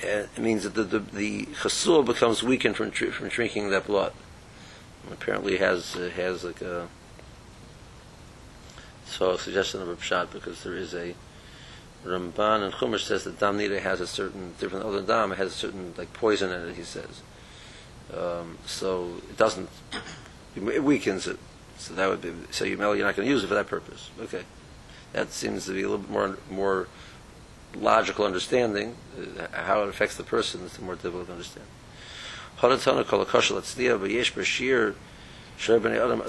It 0.00 0.38
means 0.38 0.62
that 0.62 0.72
the, 0.72 0.84
the, 0.84 1.00
the 1.00 2.02
becomes 2.02 2.42
weakened 2.42 2.76
from, 2.76 2.92
from 2.92 3.28
drinking 3.28 3.68
that 3.68 3.86
blood. 3.86 4.14
Apparently 5.10 5.56
has, 5.58 5.94
it 5.96 6.12
has 6.12 6.44
like 6.44 6.60
a, 6.60 6.88
so 9.06 9.32
a 9.32 9.38
suggestion 9.38 9.80
of 9.80 9.88
a 9.88 9.96
pshat 9.96 10.32
because 10.32 10.62
there 10.64 10.74
is 10.74 10.94
a 10.94 11.14
Ramban 12.04 12.62
and 12.62 12.72
Chumash 12.72 13.06
says 13.06 13.24
that 13.24 13.40
dam 13.40 13.58
nida 13.58 13.80
has 13.80 14.00
a 14.00 14.06
certain 14.06 14.54
different 14.58 14.84
other 14.84 15.02
dam 15.02 15.32
has 15.32 15.48
a 15.48 15.54
certain 15.54 15.94
like 15.96 16.12
poison 16.12 16.50
in 16.50 16.68
it. 16.68 16.76
He 16.76 16.84
says, 16.84 17.22
um, 18.16 18.58
so 18.64 19.20
it 19.28 19.36
doesn't 19.36 19.68
it 20.54 20.84
weakens 20.84 21.26
it. 21.26 21.38
So 21.78 21.94
that 21.94 22.08
would 22.08 22.22
be 22.22 22.32
so 22.50 22.64
you 22.64 22.76
know 22.76 22.92
you're 22.92 23.06
not 23.06 23.16
going 23.16 23.26
to 23.26 23.32
use 23.32 23.44
it 23.44 23.48
for 23.48 23.54
that 23.54 23.66
purpose. 23.66 24.10
Okay, 24.20 24.42
that 25.12 25.32
seems 25.32 25.66
to 25.66 25.72
be 25.72 25.82
a 25.82 25.88
little 25.88 25.98
bit 25.98 26.10
more 26.10 26.38
more 26.50 26.88
logical 27.74 28.24
understanding. 28.24 28.96
Uh, 29.18 29.46
how 29.62 29.82
it 29.82 29.88
affects 29.88 30.16
the 30.16 30.22
person 30.22 30.62
is 30.62 30.80
more 30.80 30.94
difficult 30.94 31.26
to 31.26 31.32
understand. 31.32 31.66
Hadatana 32.60 33.06
kol 33.06 33.22
b'nei 35.78 35.98
adam 36.02 36.22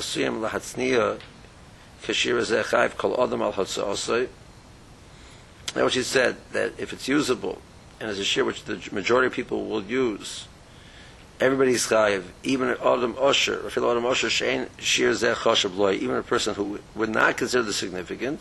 kol 2.97 3.21
adam 3.21 3.41
al. 3.41 4.27
Now, 5.75 5.83
what 5.83 5.93
she 5.93 6.03
said 6.03 6.37
that 6.53 6.73
if 6.77 6.93
it's 6.93 7.07
usable 7.07 7.61
and 7.99 8.09
is 8.09 8.19
a 8.19 8.23
share 8.23 8.45
which 8.45 8.63
the 8.63 8.81
majority 8.91 9.27
of 9.27 9.33
people 9.33 9.65
will 9.65 9.83
use, 9.83 10.47
everybody's 11.39 11.87
chayiv, 11.87 12.23
even 12.43 12.69
an 12.69 12.77
adam 12.81 13.13
osher, 13.15 13.63
or 13.63 13.91
adam 13.91 14.03
osher 14.03 14.29
shir 14.29 15.93
even 15.93 16.15
a 16.15 16.23
person 16.23 16.55
who 16.55 16.79
would 16.95 17.09
not 17.09 17.37
consider 17.37 17.63
the 17.63 17.73
significant, 17.73 18.39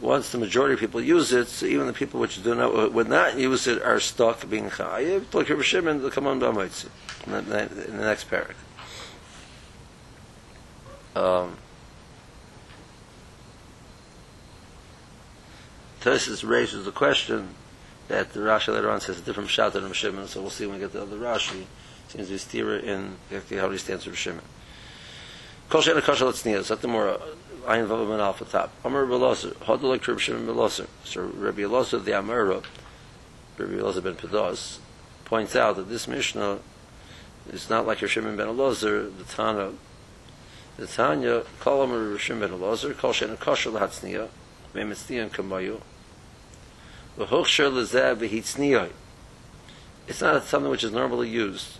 once 0.00 0.30
the 0.30 0.38
majority 0.38 0.74
of 0.74 0.80
people 0.80 1.00
use 1.00 1.32
it, 1.32 1.48
so 1.48 1.66
even 1.66 1.86
the 1.86 1.92
people 1.92 2.20
which 2.20 2.42
do 2.42 2.54
not 2.54 2.92
would 2.92 3.08
not 3.08 3.38
use 3.38 3.66
it 3.66 3.82
are 3.82 3.98
stuck 4.00 4.48
being 4.48 4.70
chayiv. 4.70 5.32
Like 5.32 5.48
Rabbi 5.48 5.62
Shimon, 5.62 6.00
they'll 6.00 6.10
come 6.10 6.26
on 6.26 6.40
b'amoitzi 6.40 6.88
in 7.26 7.32
the, 7.48 8.04
next 8.04 8.30
parak. 8.30 8.54
Um, 11.16 11.56
Tosis 16.02 16.46
raises 16.46 16.84
the 16.84 16.92
question 16.92 17.48
that 18.08 18.32
the 18.32 18.40
Rashi 18.40 18.68
later 18.68 18.90
on 18.90 19.00
says 19.00 19.18
a 19.18 19.22
different 19.22 19.48
shot 19.48 19.72
than 19.72 19.90
Shimon, 19.92 20.28
so 20.28 20.40
we'll 20.42 20.50
see 20.50 20.66
when 20.66 20.76
we 20.76 20.80
get 20.80 20.92
the 20.92 21.02
other 21.02 21.16
Rashi. 21.16 21.64
Seems 22.08 22.28
to 22.28 22.32
be 22.34 22.38
stira 22.38 22.82
in 22.82 23.16
how 23.58 23.70
he 23.70 23.78
stands 23.78 24.04
for 24.04 24.14
Shimon. 24.14 24.44
Kol 25.68 25.82
the 25.82 26.88
more 26.88 27.20
ayin 27.66 27.86
vav 27.86 28.08
ben 28.08 28.20
alpha 28.20 28.44
top. 28.44 28.72
Amar 28.84 29.06
Beloser, 29.06 29.54
hodel 29.64 29.82
like 29.82 30.02
Shimon 30.20 30.46
Beloser. 30.46 30.86
So 31.04 31.22
Rabbi 31.22 31.62
Beloser, 31.62 32.02
the 32.04 32.12
Amora, 32.12 32.62
Rabbi 33.58 33.72
Beloser 33.72 34.02
ben 34.02 34.14
Pedos, 34.14 34.78
points 35.24 35.56
out 35.56 35.76
that 35.76 35.88
this 35.88 36.06
Mishnah 36.06 36.58
is 37.52 37.68
not 37.68 37.86
like 37.86 38.00
Rabbi 38.00 38.10
Shimon 38.12 38.36
ben 38.36 38.48
Elazar, 38.48 39.16
the 39.16 39.24
Tana. 39.24 39.72
The 40.76 40.86
Tanya, 40.86 41.42
kol 41.60 41.82
amar 41.82 41.98
Rabbi 41.98 42.18
Shimon 42.18 42.50
ben 42.50 42.58
Elazar, 42.58 42.96
kol 42.96 43.12
she'ena 43.12 43.36
kashal 43.36 43.78
hatzniya, 43.80 44.28
ve'metzniyan 44.74 45.30
kamayu, 45.30 45.80
v'hochsher 47.18 47.72
lezeh 47.72 48.14
v'hitzniyoi. 48.16 48.90
It's 50.06 50.20
not 50.20 50.44
something 50.44 50.70
which 50.70 50.84
is 50.84 50.92
normally 50.92 51.28
used, 51.28 51.78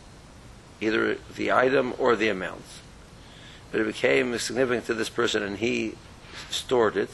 either 0.81 1.19
the 1.37 1.53
item 1.53 1.95
or 1.99 2.17
the 2.17 2.29
amount. 2.29 2.65
But 3.77 3.83
it 3.83 3.89
became 3.89 4.39
significant 4.39 4.87
to 4.87 4.95
this 4.95 5.11
person 5.11 5.43
and 5.43 5.59
he 5.59 5.97
stored 6.49 6.97
it. 6.97 7.11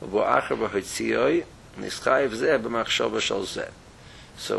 So 0.00 0.06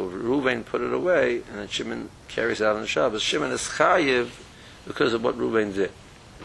Reuven 0.09 0.65
put 0.65 0.81
it 0.81 0.91
away, 0.91 1.35
and 1.35 1.57
then 1.57 1.69
Shimon 1.69 2.09
carries 2.27 2.61
out 2.61 2.75
on 2.75 2.81
the 2.81 2.87
Shabbos. 2.87 3.21
Shimon 3.21 3.51
is 3.51 3.61
chayiv 3.61 4.31
because 4.85 5.13
of 5.13 5.23
what 5.23 5.37
Reuven 5.37 5.73
did. 5.73 5.93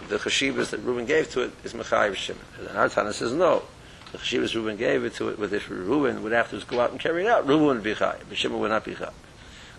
The 0.08 0.18
chashivas 0.18 0.70
that 0.70 0.86
Reuven 0.86 1.08
gave 1.08 1.32
to 1.32 1.40
it 1.40 1.50
is 1.64 1.72
mechayiv 1.72 2.14
Shimon. 2.14 2.44
And 2.60 2.78
our 2.78 2.88
Tana 2.88 3.12
says 3.12 3.32
no. 3.32 3.64
The 4.12 4.18
chashivas 4.18 4.54
Reuven 4.54 4.78
gave 4.78 5.02
it 5.04 5.14
to 5.14 5.30
it, 5.30 5.40
but 5.40 5.52
if 5.52 5.68
Reuven 5.68 6.22
would 6.22 6.32
afterwards 6.32 6.64
go 6.64 6.78
out 6.78 6.92
and 6.92 7.00
carry 7.00 7.24
it 7.24 7.28
out, 7.28 7.44
Reuven 7.44 7.66
would 7.66 7.82
be 7.82 7.96
chayiv, 7.96 8.20
but 8.28 8.38
Shimon 8.38 8.60
would 8.60 8.70
not 8.70 8.84
be 8.84 8.94
chayiv. 8.94 9.14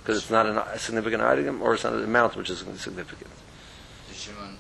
Because 0.01 0.17
it's 0.17 0.29
not 0.29 0.45
a 0.45 0.77
significant 0.77 1.23
item, 1.23 1.61
or 1.61 1.75
it's 1.75 1.85
not 1.85 1.93
an 1.93 2.03
amount 2.03 2.35
which 2.35 2.49
is 2.49 2.59
significant. 2.59 3.31
Shimon 4.29 4.57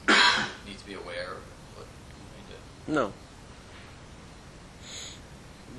need 0.67 0.77
to 0.77 0.85
be 0.85 0.93
aware 0.93 1.33
of 1.33 1.41
what 1.75 1.87
he 2.35 2.53
did? 2.53 2.95
No. 2.95 3.13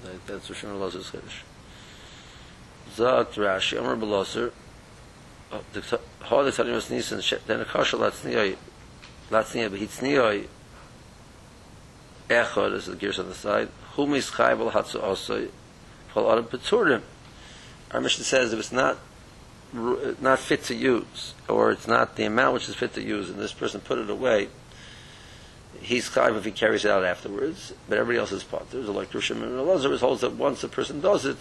That, 0.05 0.27
that's 0.27 0.49
what 0.49 0.59
Shimon 0.59 0.77
Elazar's 0.77 1.11
Chiddush. 1.11 1.43
Zat 2.95 3.33
Rashi, 3.33 3.79
Amr 3.79 3.97
Beloser, 3.97 4.53
how 5.51 6.43
the 6.43 6.51
Tzadim 6.51 6.75
was 6.75 6.91
Nisan, 6.91 7.21
then 7.47 7.61
a 7.61 7.65
kasha 7.65 7.97
latznioi, 7.97 8.57
latznioi, 9.31 9.69
behitznioi, 9.69 10.47
echad, 12.29 12.75
is 12.75 12.87
the 12.87 12.97
gears 12.97 13.19
on 13.19 13.29
the 13.29 13.35
side, 13.35 13.69
whom 13.95 14.15
is 14.15 14.31
chaybal 14.31 14.73
hatsu 14.73 15.01
osoi, 15.01 15.51
kol 16.13 16.31
adam 16.31 16.45
peturim. 16.45 17.03
Our 17.91 18.01
mission 18.01 18.23
says 18.23 18.53
if 18.53 18.59
it's 18.61 18.73
not 18.73 18.99
not 19.73 20.39
fit 20.39 20.65
to 20.65 20.75
use, 20.75 21.35
or 21.49 21.71
it's 21.71 21.87
not 21.87 22.17
the 22.17 22.25
amount 22.25 22.55
which 22.55 22.69
is 22.69 22.75
fit 22.75 22.95
to 22.95 23.03
use, 23.03 23.31
and 23.31 23.39
this 23.39 23.53
person 23.53 23.81
put 23.81 23.99
it 23.99 24.11
away, 24.11 24.49
he's 25.81 26.11
chayiv 26.11 26.37
if 26.37 26.45
he 26.45 26.51
carries 26.51 26.85
it 26.85 26.91
out 26.91 27.05
afterwards, 27.05 27.73
but 27.89 27.99
everybody 27.99 28.19
else 28.19 28.33
is 28.33 28.43
part. 28.43 28.71
There's 28.71 28.89
a 28.89 28.93
like 28.93 29.11
Rishon 29.11 29.43
and 29.43 29.53
Elazar 29.53 29.99
holds 29.99 30.21
that 30.23 30.33
once 30.33 30.65
a 30.65 30.69
person 30.69 31.01
does 31.01 31.25
it, 31.25 31.39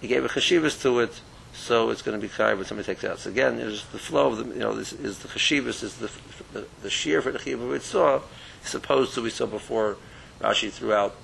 he 0.00 0.08
gave 0.08 0.24
a 0.24 0.28
chashivas 0.28 0.80
to 0.82 1.00
it, 1.00 1.20
so 1.52 1.90
it's 1.90 2.02
going 2.02 2.18
to 2.18 2.26
be 2.26 2.32
chayiv 2.32 2.56
when 2.56 2.64
somebody 2.64 2.86
takes 2.86 3.04
it 3.04 3.10
out. 3.10 3.18
So 3.18 3.30
again, 3.30 3.56
there's 3.56 3.84
the 3.86 3.98
flow 3.98 4.28
of 4.28 4.38
the, 4.38 4.54
you 4.54 4.60
know, 4.60 4.74
this 4.74 4.92
is 4.92 5.18
the 5.18 5.28
chashivas, 5.28 5.82
is 5.82 5.96
the, 5.96 6.10
the, 6.52 6.66
the 6.82 6.90
shear 6.90 7.20
for 7.20 7.32
the 7.32 7.38
chiyav 7.38 7.54
of 7.54 7.80
Itzah, 7.80 8.22
supposed 8.62 9.14
to, 9.14 9.22
we 9.22 9.30
saw 9.30 9.46
before, 9.46 9.96
Rashi 10.40 10.70
threw 10.70 10.92
out, 10.92 11.14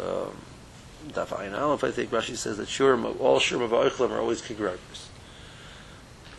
um, 0.00 0.36
Daf 1.08 1.28
Ayin 1.28 1.58
Aleph, 1.58 1.84
I 1.84 1.90
think 1.90 2.10
Rashi 2.10 2.36
says 2.36 2.56
that 2.56 2.68
shurim, 2.68 3.20
all 3.20 3.38
shurim 3.38 3.62
of 3.62 3.70
Oichlim 3.70 4.10
are 4.10 4.18
always 4.18 4.42
kigragers. 4.42 5.06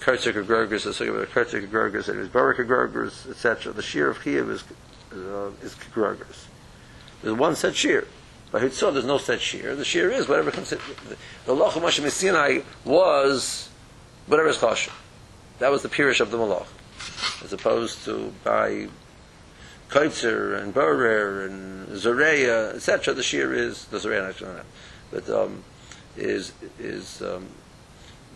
Kurtzik 0.07 0.41
Gergers, 0.45 0.85
the 0.85 0.93
second 0.93 1.17
about 1.17 1.27
Kurtzik 1.31 1.67
Gergers, 1.67 2.07
and 2.07 2.17
his 2.17 2.29
Barak 2.29 2.59
Gergers, 2.59 3.29
etc. 3.29 3.73
The 3.73 3.81
shear 3.81 4.09
of 4.09 4.23
Kiev 4.23 4.49
is 4.49 4.63
uh, 5.11 5.49
is 5.61 5.75
Gergers. 5.93 6.45
There's 7.21 7.35
one 7.35 7.57
set 7.57 7.75
shear. 7.75 8.07
By 8.49 8.61
Hitzah, 8.61 8.93
there's 8.93 9.03
no 9.03 9.17
set 9.17 9.41
shear. 9.41 9.75
The 9.75 9.83
shear 9.83 10.09
is 10.09 10.29
whatever 10.29 10.49
comes. 10.49 10.71
in- 10.71 10.79
The 11.45 11.53
Loch 11.53 11.75
of 11.75 11.83
Moshe 11.83 12.09
Sinai 12.09 12.59
was 12.85 13.67
whatever 14.27 14.47
is 14.47 14.57
kosher. 14.57 14.93
That 15.59 15.71
was 15.71 15.81
the 15.81 15.89
pirish 15.89 16.21
of 16.21 16.31
the 16.31 16.37
Malach, 16.37 16.67
as 17.43 17.51
opposed 17.51 18.05
to 18.05 18.33
by 18.45 18.87
Kaitzer 19.89 20.57
and 20.57 20.73
Borer 20.73 21.45
and 21.45 21.97
Zoreya, 21.97 22.69
etc. 22.75 23.13
The 23.13 23.23
shear 23.23 23.53
is 23.53 23.83
the 23.87 23.99
Zoreya 23.99 24.29
actually 24.29 24.53
not, 24.53 24.65
but 25.11 25.29
um, 25.29 25.63
is 26.15 26.53
is 26.79 27.21
um, 27.21 27.47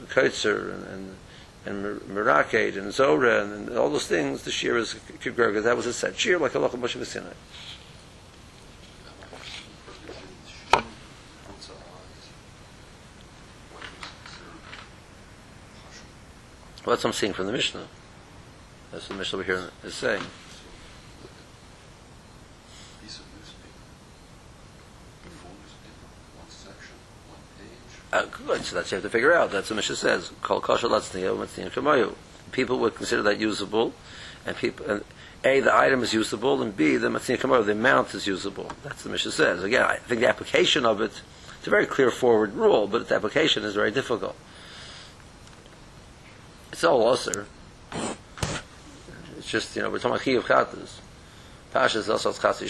Kaitzer 0.10 0.74
and, 0.74 0.84
and 0.88 1.16
and 1.66 2.02
Meraked 2.02 2.78
and 2.78 2.92
Zora 2.92 3.44
and, 3.44 3.70
and 3.70 3.78
all 3.78 3.90
those 3.90 4.08
things, 4.08 4.44
the 4.44 4.52
shear 4.52 4.78
is 4.78 4.96
Kibgerga. 5.20 5.64
That 5.64 5.78
was 5.78 5.86
a 5.86 5.94
set 5.94 6.18
shear 6.18 6.40
like 6.40 6.56
a 6.56 6.60
Loch 6.60 6.74
of 6.74 6.80
Moshe 6.80 7.06
Sinai. 7.06 7.34
Well, 16.84 16.96
that's 16.96 17.04
what 17.04 17.12
I'm 17.12 17.14
seeing 17.14 17.34
from 17.34 17.46
the 17.46 17.52
Mishnah. 17.52 17.88
That's 18.92 19.08
what 19.08 19.14
the 19.14 19.20
Mishnah 19.20 19.38
over 19.38 19.46
here 19.46 19.70
is 19.84 19.94
saying. 19.94 20.24
piece 23.02 23.20
of 23.20 23.26
newspaper. 23.38 23.86
The 25.24 25.30
full 25.30 25.54
newspaper, 25.62 26.10
one 26.42 26.50
section, 26.50 26.98
one 27.30 27.46
page. 27.62 28.01
Uh, 28.14 28.26
good, 28.26 28.64
so 28.66 28.76
that's 28.76 28.92
you 28.92 28.98
have 28.98 29.04
to 29.04 29.10
figure 29.10 29.34
out. 29.34 29.52
That's 29.52 29.70
what 29.70 29.78
Mishnah 29.78 29.96
says. 29.96 30.32
Kol 30.42 30.60
kosher 30.60 30.90
kamayu. 30.90 32.14
People 32.52 32.80
would 32.80 32.96
consider 32.96 33.22
that 33.22 33.40
usable, 33.40 33.94
and 34.46 34.58
people, 34.58 34.86
and 34.86 35.04
A, 35.46 35.62
the 35.62 35.74
item 35.74 36.04
is 36.04 36.14
usable, 36.14 36.62
and 36.62 36.76
B, 36.76 36.98
the 36.98 37.08
kamayu, 37.08 37.66
the 37.66 37.72
amount 37.72 38.14
is 38.14 38.28
usable. 38.28 38.70
That's 38.84 39.06
what 39.06 39.14
Mishnah 39.14 39.32
says. 39.32 39.64
Again, 39.64 39.84
I 39.84 39.96
think 39.96 40.20
the 40.20 40.28
application 40.28 40.86
of 40.86 41.00
it, 41.00 41.22
it's 41.58 41.68
a 41.68 41.70
very 41.70 41.86
clear 41.86 42.12
forward 42.12 42.54
rule, 42.54 42.88
but 42.88 43.08
the 43.08 43.16
application 43.16 43.64
is 43.64 43.76
very 43.76 43.92
difficult. 43.92 44.36
It's 46.74 46.84
all 46.84 47.08
usher. 47.08 47.48
It's 49.38 49.50
just, 49.50 49.76
you 49.76 49.82
know, 49.82 49.90
we're 49.90 50.00
talking 50.00 50.36
about 50.36 50.50
chiyuv 50.50 50.66
chatas. 50.66 51.00
Pasha 51.72 52.00
is 52.00 52.10
also 52.10 52.34
chas. 52.34 52.62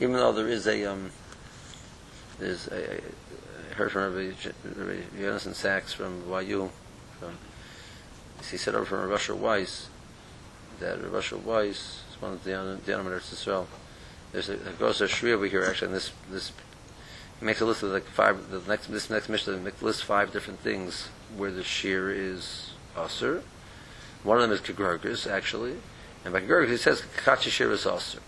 Even 0.00 0.16
though 0.16 0.32
there 0.32 0.48
is 0.48 0.66
a, 0.66 0.84
um, 0.84 1.10
there's 2.38 2.68
a, 2.68 2.98
a 2.98 3.74
heard 3.74 3.92
from 3.92 4.14
Rabbi, 4.14 5.00
Jonathan 5.18 5.54
Sachs 5.54 5.92
from 5.92 6.22
YU. 6.28 6.70
From, 7.20 7.38
he 8.50 8.56
said 8.56 8.74
over 8.74 8.84
from 8.84 9.12
Asher 9.12 9.34
Weiss 9.34 9.88
that 10.80 10.98
Asher 11.14 11.36
Weiss 11.36 12.02
is 12.10 12.20
one 12.20 12.32
of 12.32 12.44
the 12.44 12.50
denominators 12.50 13.32
Israel. 13.32 13.68
There's 14.32 14.48
a, 14.48 14.56
there 14.56 14.72
goes 14.74 15.00
a 15.00 15.08
shri 15.08 15.32
over 15.32 15.46
here 15.46 15.64
actually, 15.64 15.88
and 15.88 15.96
this 15.96 16.10
this 16.30 16.52
he 17.38 17.46
makes 17.46 17.60
a 17.60 17.66
list 17.66 17.82
of 17.82 17.90
like 17.90 18.04
five. 18.04 18.50
The 18.50 18.60
next 18.68 18.88
this 18.88 19.10
next 19.10 19.28
Mishnah 19.28 19.56
makes 19.58 19.82
lists 19.82 20.02
five 20.02 20.32
different 20.32 20.60
things 20.60 21.08
where 21.36 21.50
the 21.50 21.62
shear 21.62 22.10
is 22.10 22.72
usher. 22.96 23.42
One 24.22 24.38
of 24.38 24.42
them 24.42 24.52
is 24.52 24.60
kagurgus 24.60 25.30
actually, 25.30 25.76
and 26.24 26.32
by 26.32 26.40
kagurgus 26.40 26.70
he 26.70 26.76
says 26.76 27.02
kachi 27.16 27.50
shear 27.50 27.70
is 27.72 27.86
usher. 27.86 28.20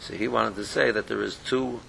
So 0.00 0.14
he 0.14 0.28
wanted 0.28 0.56
to 0.56 0.64
say 0.64 0.90
that 0.90 1.08
there 1.08 1.22
is 1.22 1.36
two 1.36 1.80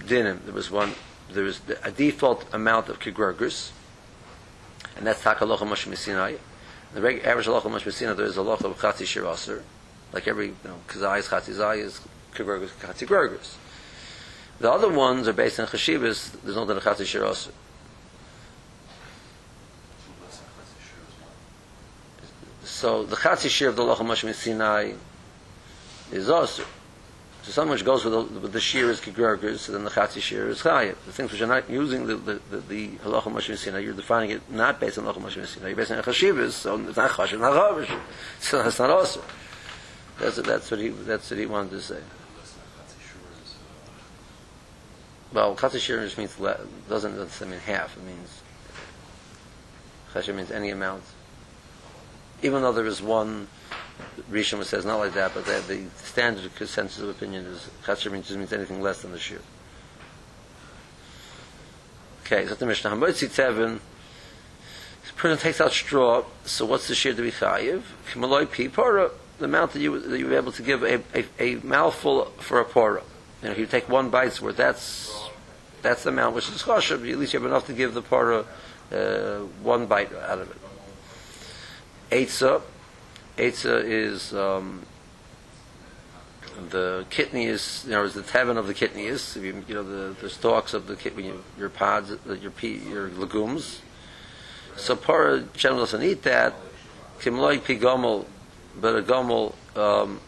dinim. 0.00 0.44
There 0.44 0.54
was 0.54 0.70
one. 0.70 0.92
There 1.30 1.46
is 1.46 1.60
a 1.82 1.90
default 1.90 2.44
amount 2.52 2.88
of 2.88 2.98
kagurgus, 3.00 3.70
and 4.96 5.06
that's 5.06 5.22
takalocha 5.22 5.60
mashmi 5.60 5.96
sinai. 5.96 6.36
The 6.94 7.00
reg- 7.00 7.24
average 7.24 7.46
halacha 7.46 7.62
mashmi 7.62 7.92
sinai 7.92 8.14
there 8.14 8.26
is 8.26 8.36
a 8.36 8.40
halacha 8.40 8.64
of 8.64 9.06
shear 9.06 9.26
usher. 9.26 9.62
Like 10.12 10.28
every 10.28 10.48
you 10.48 10.56
know, 10.64 10.76
kazai 10.86 11.18
is 11.18 11.28
chatzai 11.28 11.52
zai 11.52 11.74
is 11.76 12.00
kagurgus 12.34 12.70
kachi 12.80 13.06
gurgus. 13.06 13.56
The 14.60 14.70
other 14.70 14.88
ones 14.88 15.26
are 15.26 15.32
based 15.32 15.58
on 15.58 15.66
chashivas. 15.66 16.40
There's 16.42 16.56
no 16.56 16.64
denachatzi 16.66 17.04
shiras. 17.04 17.50
So 22.62 23.04
the 23.04 23.16
chatzi 23.16 23.50
shir 23.50 23.68
of 23.68 23.76
the 23.76 23.82
Lacham 23.82 24.06
Mashmi 24.06 24.34
Sinai 24.34 24.92
is 26.12 26.28
also. 26.28 26.64
So 27.44 27.52
so 27.52 27.64
much 27.66 27.84
goes 27.84 28.06
with 28.06 28.14
the, 28.14 28.40
with 28.40 28.52
the 28.54 28.60
shir 28.60 28.88
is 28.88 29.00
kigurgers, 29.00 29.58
so 29.58 29.72
then 29.72 29.84
the 29.84 29.90
chatzi 29.90 30.22
shir 30.22 30.48
is 30.48 30.62
chayiv. 30.62 30.96
The 31.04 31.12
things 31.12 31.30
which 31.30 31.42
are 31.42 31.46
not 31.46 31.68
using 31.68 32.06
the 32.06 32.16
the 32.16 32.40
the, 32.50 32.56
the 32.56 32.88
halacha 33.04 33.24
mashmi 33.24 33.58
sinai, 33.58 33.80
you're 33.80 33.92
defining 33.92 34.30
it 34.30 34.50
not 34.50 34.80
based 34.80 34.96
on 34.96 35.04
halacha 35.04 35.18
mashmi 35.20 35.46
sinai. 35.46 35.68
You're 35.68 35.76
based 35.76 35.90
on 35.90 36.02
chashivas, 36.02 36.52
so 36.52 36.80
it's 36.80 36.96
not 36.96 37.10
chashiv, 37.10 37.40
not 37.40 37.52
chavish. 37.52 38.00
So 38.40 38.62
that's 38.62 38.78
not 38.78 38.88
also. 38.88 39.22
That's 40.18 40.36
that's 40.36 40.70
what 40.70 40.80
he 40.80 40.88
that's 40.88 41.30
what 41.30 41.38
he 41.38 41.44
wanted 41.44 41.72
to 41.72 41.82
say. 41.82 42.00
Well, 45.34 45.54
chatzi 45.54 45.80
shir 45.80 46.02
just 46.02 46.16
means 46.16 46.40
le- 46.40 46.60
doesn't 46.88 47.14
necessarily 47.14 47.58
mean 47.58 47.66
half. 47.66 47.94
It 47.98 48.04
means 48.04 48.40
chashiv 50.14 50.34
means 50.34 50.50
any 50.50 50.70
amount. 50.70 51.02
Even 52.42 52.62
though 52.62 52.72
there 52.72 52.86
is 52.86 53.02
one 53.02 53.48
Rishon 54.30 54.64
says 54.64 54.84
not 54.84 54.96
like 54.98 55.14
that, 55.14 55.34
but 55.34 55.44
the, 55.44 55.62
the 55.66 55.86
standard 56.02 56.54
consensus 56.54 57.02
of 57.02 57.08
opinion 57.08 57.44
is 57.46 57.68
chashiv 57.84 58.12
means 58.12 58.30
means 58.30 58.52
anything 58.52 58.80
less 58.80 59.02
than 59.02 59.12
the 59.12 59.18
shir. 59.18 59.40
Okay, 62.24 62.46
so 62.46 62.54
the 62.54 62.66
Mishnah 62.66 62.90
Hamoitzi 62.90 63.28
Tevin. 63.28 63.80
The 65.06 65.12
person 65.12 65.38
takes 65.38 65.60
out 65.60 65.72
straw. 65.72 66.24
So 66.44 66.64
what's 66.64 66.88
the 66.88 66.94
shir 66.94 67.12
to 67.12 67.22
be 67.22 67.30
chayiv? 67.30 67.82
Kimaloi 68.10 68.46
pi 68.46 68.68
pora. 68.74 69.10
The 69.38 69.44
amount 69.44 69.72
that 69.72 69.80
you 69.80 70.00
that 70.00 70.18
you 70.18 70.26
were 70.26 70.36
able 70.36 70.52
to 70.52 70.62
give 70.62 70.82
a, 70.82 71.02
a, 71.14 71.24
a 71.38 71.54
mouthful 71.56 72.26
for 72.38 72.60
a 72.60 72.64
pora. 72.64 73.02
You 73.42 73.48
know, 73.48 73.52
if 73.52 73.58
you 73.58 73.66
take 73.66 73.88
one 73.88 74.10
bite's 74.10 74.40
worth, 74.40 74.56
that's 74.56 75.28
that's 75.82 76.04
the 76.04 76.10
amount 76.10 76.34
which 76.34 76.48
is 76.48 76.62
chashiv. 76.62 77.08
At 77.10 77.18
least 77.18 77.34
you 77.34 77.40
have 77.40 77.46
enough 77.46 77.66
to 77.66 77.72
give 77.72 77.94
the 77.94 78.02
pora 78.02 78.46
uh, 78.90 79.40
one 79.62 79.86
bite 79.86 80.12
out 80.14 80.38
of 80.38 80.50
it. 80.50 80.56
Eitzah. 82.10 82.62
Eitzah 83.36 83.82
is 83.84 84.32
um, 84.32 84.86
the 86.70 87.04
kidney 87.10 87.46
is 87.46 87.84
you 87.84 87.92
know 87.92 88.04
is 88.04 88.14
the 88.14 88.22
tevin 88.22 88.56
of 88.56 88.66
the 88.66 88.74
kidney 88.74 89.06
is 89.06 89.36
you, 89.36 89.64
you 89.66 89.74
know 89.74 89.82
the, 89.82 90.20
the 90.20 90.30
stalks 90.30 90.72
of 90.72 90.86
the 90.86 90.94
kidney 90.94 91.32
your, 91.58 91.68
pods 91.68 92.12
uh, 92.12 92.32
your 92.34 92.52
pea, 92.52 92.76
your 92.76 93.08
legumes. 93.08 93.80
So 94.76 94.94
para 94.94 95.42
generally 95.54 95.82
doesn't 95.82 96.02
eat 96.02 96.22
that. 96.22 96.54
Kimloi 97.20 97.64
pi 97.64 97.74
gomel, 97.74 98.26
but 98.80 98.96
a 98.96 99.02
gomel 99.02 99.54
um, 99.76 100.20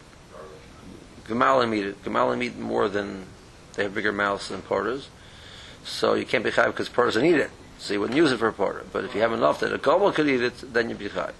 gemalim 1.27 1.75
eat 1.75 1.85
it. 1.85 2.03
Gemalim 2.03 2.43
eat 2.43 2.57
more 2.57 2.89
than 2.89 3.25
they 3.75 3.83
have 3.83 3.93
bigger 3.93 4.11
mouths 4.11 4.49
than 4.49 4.61
porters. 4.61 5.07
So 5.83 6.13
you 6.13 6.25
can't 6.25 6.43
be 6.43 6.51
chayv 6.51 6.67
because 6.67 6.89
porters 6.89 7.13
don't 7.15 7.25
eat 7.25 7.35
it. 7.35 7.51
So 7.77 7.93
you 7.93 8.01
wouldn't 8.01 8.17
use 8.17 8.31
it 8.31 8.37
for 8.37 8.47
a 8.47 8.53
porter. 8.53 8.83
But 8.91 9.05
if 9.05 9.15
you 9.15 9.21
have 9.21 9.31
enough 9.31 9.61
that 9.61 9.71
a 9.71 9.77
gomel 9.77 10.13
could 10.13 10.27
eat 10.27 10.41
it, 10.41 10.73
then 10.73 10.89
you'd 10.89 10.99
be 10.99 11.07
chayv. 11.07 11.31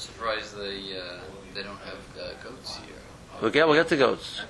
I'm 0.00 0.06
surprised 0.06 0.56
they 0.56 0.98
uh, 0.98 1.18
they 1.54 1.62
don't 1.62 1.78
have 1.80 1.98
uh, 2.18 2.32
goats 2.42 2.76
here. 2.76 2.96
We'll 3.42 3.50
get, 3.50 3.68
we'll 3.68 3.76
get 3.76 3.88
the 3.88 3.98
goats. 3.98 4.40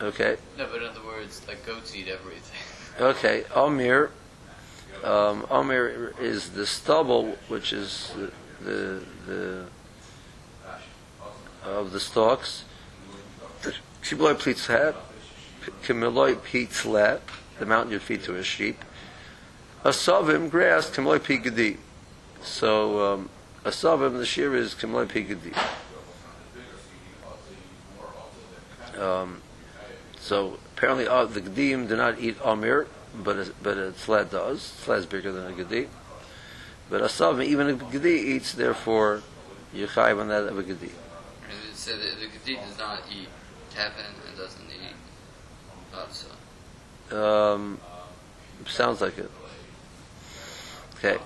Okay. 0.00 0.36
No, 0.58 0.66
but 0.66 0.82
in 0.82 0.88
other 0.88 1.04
words, 1.06 1.40
like 1.46 1.64
goats 1.64 1.94
eat 1.94 2.08
everything. 2.08 2.58
Okay. 3.00 3.44
Omir. 3.54 4.10
Um, 5.04 5.42
Omir 5.44 6.18
is 6.20 6.50
the 6.50 6.66
stubble, 6.66 7.38
which 7.48 7.72
is 7.72 8.12
the, 8.16 8.32
the, 8.64 9.02
the 9.26 9.64
of 11.64 11.92
the 11.92 12.00
stalks. 12.00 12.64
Kibloy 14.02 14.36
pleats 14.38 14.66
hat. 14.66 14.96
Kimiloi 15.84 16.42
peats 16.42 16.84
lat. 16.84 17.22
The 17.60 17.66
mountain 17.66 17.92
you 17.92 17.98
feed 17.98 18.24
to 18.24 18.34
a 18.34 18.42
sheep. 18.42 18.84
Asavim 19.84 20.50
grass. 20.50 20.90
Kimiloi 20.90 21.20
pigadi. 21.20 21.78
So 22.42 23.14
um, 23.14 23.30
asavim 23.64 24.18
the 24.18 24.26
shear 24.26 24.54
is 24.54 24.74
kimiloi 24.74 25.06
pigadi. 25.06 25.56
Um, 28.98 29.42
so 30.18 30.58
apparently, 30.76 31.08
uh, 31.08 31.24
the 31.24 31.40
Gedim 31.40 31.88
do 31.88 31.96
not 31.96 32.20
eat 32.20 32.36
Amir, 32.44 32.86
but 33.14 33.36
a, 33.36 33.52
but 33.62 33.76
a 33.76 33.94
sled 33.94 34.30
does. 34.30 34.62
Sled 34.62 35.00
is 35.00 35.06
bigger 35.06 35.32
than 35.32 35.52
a 35.52 35.52
Gedi. 35.52 35.88
But 36.88 37.00
a 37.00 37.06
Savim, 37.06 37.44
even 37.44 37.68
a 37.68 37.74
Gedi 37.74 38.10
eats, 38.10 38.52
therefore, 38.52 39.22
you 39.72 39.86
chayv 39.86 40.20
on 40.20 40.28
that 40.28 40.44
of 40.44 40.58
a 40.58 40.62
said 41.74 41.98
that 41.98 42.20
the 42.20 42.26
Gedi 42.26 42.56
does 42.56 42.78
not 42.78 43.00
eat 43.10 43.28
tevin 43.74 44.06
and 44.28 44.36
doesn't 44.36 44.66
eat 44.70 44.94
bavsa. 45.92 46.30
Um, 47.16 47.80
sounds 48.66 49.00
like 49.00 49.18
it. 49.18 49.30
Okay. 50.98 51.18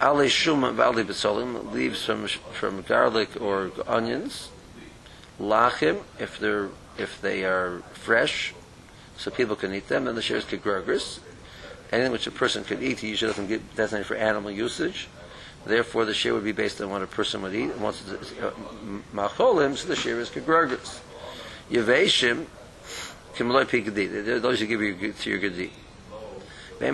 Ali 0.00 0.26
Shuma 0.26 0.74
Vali 0.74 1.04
Besolim 1.04 1.72
leaves 1.72 2.04
from 2.04 2.26
from 2.26 2.82
garlic 2.82 3.40
or 3.40 3.70
onions. 3.86 4.50
Lachim, 5.40 6.02
if 6.18 6.38
they're 6.38 6.68
if 6.98 7.20
they 7.22 7.44
are 7.44 7.82
fresh, 7.94 8.54
so 9.16 9.30
people 9.30 9.56
can 9.56 9.72
eat 9.72 9.88
them, 9.88 10.06
and 10.06 10.16
the 10.16 10.22
shares 10.22 10.44
kigurgers. 10.44 11.20
Anything 11.92 12.12
which 12.12 12.26
a 12.26 12.30
person 12.30 12.64
could 12.64 12.82
eat, 12.82 12.98
he 13.00 13.08
usually 13.08 13.30
doesn't 13.30 13.46
get 13.46 13.76
designated 13.76 14.06
for 14.06 14.16
animal 14.16 14.50
usage. 14.50 15.08
Therefore, 15.64 16.04
the 16.04 16.14
share 16.14 16.34
would 16.34 16.44
be 16.44 16.52
based 16.52 16.80
on 16.80 16.90
what 16.90 17.02
a 17.02 17.06
person 17.06 17.42
would 17.42 17.54
eat. 17.54 17.70
And 17.70 17.80
once 17.80 18.02
it's 18.10 18.32
uh, 18.32 18.52
macholim, 19.14 19.76
so 19.76 19.88
the 19.88 19.96
share 19.96 20.20
is 20.20 20.28
kigurgers. 20.28 21.00
Yeveshim, 21.70 22.46
kimloi 23.34 23.64
pigadi. 23.64 24.40
Those 24.40 24.60
you 24.60 24.66
give 24.66 24.82
your, 24.82 25.12
to 25.12 25.30
your 25.30 25.38
gadi. 25.38 25.72
So 26.78 26.86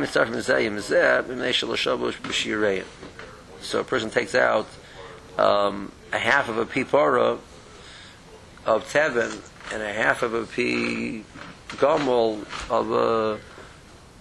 a 3.81 3.85
person 3.85 4.11
takes 4.11 4.35
out 4.35 4.67
um, 5.39 5.93
a 6.13 6.19
half 6.19 6.49
of 6.49 6.59
a 6.59 6.67
pipora 6.67 7.39
of 8.65 8.93
tevin 8.93 9.41
and 9.73 9.83
a 9.83 9.93
half 9.93 10.23
of 10.23 10.35
a 10.35 10.47
pea 10.47 11.25
gomel 11.69 12.45
of 12.71 12.93
a 12.93 13.41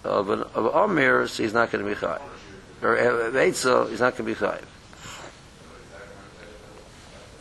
of 0.04 0.30
an 0.30 0.42
of 0.54 0.74
amir, 0.74 1.28
so 1.28 1.44
he's 1.44 1.54
not 1.54 1.70
going 1.70 1.84
to 1.84 1.90
be 1.90 1.96
chayiv. 1.96 2.20
Or 2.82 2.96
eitzah, 2.96 3.88
he's 3.88 4.00
not 4.00 4.16
going 4.16 4.34
to 4.34 4.34
be 4.34 4.36
chayiv. 4.46 4.64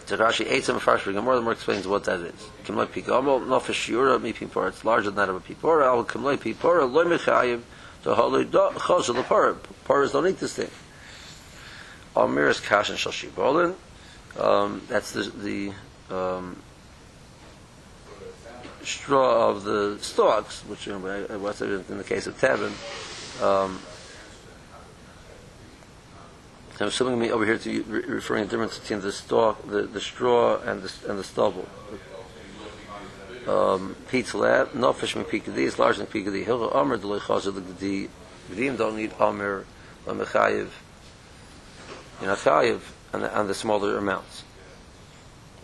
So 0.06 0.18
Rashi 0.18 0.46
eitzah 0.46 0.78
mefarish 0.78 1.12
more 1.24 1.34
than 1.36 1.44
more 1.44 1.54
explains 1.54 1.88
what 1.88 2.04
that 2.04 2.20
is. 2.20 2.50
Kimloi 2.66 2.92
pi 2.92 3.02
gomel 3.02 3.44
nofesh 3.46 3.88
yura 3.88 4.20
mi 4.20 4.34
pipora. 4.34 4.68
It's 4.68 4.86
larger 4.86 5.10
than 5.10 5.16
that 5.16 5.30
of 5.30 5.38
a 5.38 5.40
pipora. 5.40 5.86
Al 5.86 6.06
kimloi 6.06 6.38
pipora 6.38 6.92
loy 6.92 7.06
mechayiv. 7.06 7.62
So 8.04 8.16
holy 8.16 8.46
chosel 8.46 9.16
the 9.16 9.24
parah. 9.24 9.58
Parahs 9.86 10.14
don't 10.14 10.28
eat 10.28 10.40
this 10.40 10.54
thing. 10.54 10.70
Amir 12.16 12.50
is 12.50 12.60
kash 12.60 12.90
and 12.90 12.98
shal 12.98 13.12
shibolin. 13.12 13.76
Um, 14.40 14.82
that's 14.88 15.12
the 15.12 15.24
the 16.10 16.16
um, 16.16 16.62
straw 18.84 19.50
of 19.50 19.64
the 19.64 19.98
stalks, 20.02 20.62
which 20.64 20.88
you 20.88 20.98
know, 20.98 21.40
what's 21.40 21.62
in 21.62 21.98
the 21.98 22.04
case 22.04 22.28
of 22.28 22.40
Tevin. 22.40 22.74
Um, 23.42 23.80
I'm 26.80 26.88
assuming 26.88 27.20
me 27.20 27.30
over 27.30 27.46
here 27.46 27.60
to 27.60 27.84
referring 27.84 28.46
the 28.46 28.50
difference 28.50 28.80
between 28.80 29.02
the 29.02 29.12
stalk, 29.12 29.68
the, 29.68 29.84
the 29.84 30.02
straw, 30.02 30.60
and 30.62 30.82
the 30.82 30.92
and 31.08 31.20
the 31.20 31.24
stubble. 31.24 31.68
um 33.48 33.96
pizza 34.10 34.38
lab 34.38 34.74
no 34.76 34.94
fish 34.94 35.16
me 35.16 35.24
pizza 35.24 35.52
these 35.52 35.80
large 35.80 35.98
than 35.98 36.08
pizza 36.08 36.32
hill 36.32 36.70
armor 36.72 36.98
the 36.98 37.20
cause 37.20 37.48
of 37.48 37.56
the 37.56 37.62
the 37.74 38.10
dream 38.54 38.76
don't 38.76 38.96
need 38.96 39.12
armor 39.20 39.66
on 40.08 40.18
the 40.18 40.26
khayev 40.26 40.70
in 42.22 42.30
a 42.30 42.36
khayev 42.36 42.82
and 43.14 43.24
and 43.24 43.50
the 43.50 43.54
smaller 43.54 43.98
amounts. 43.98 44.44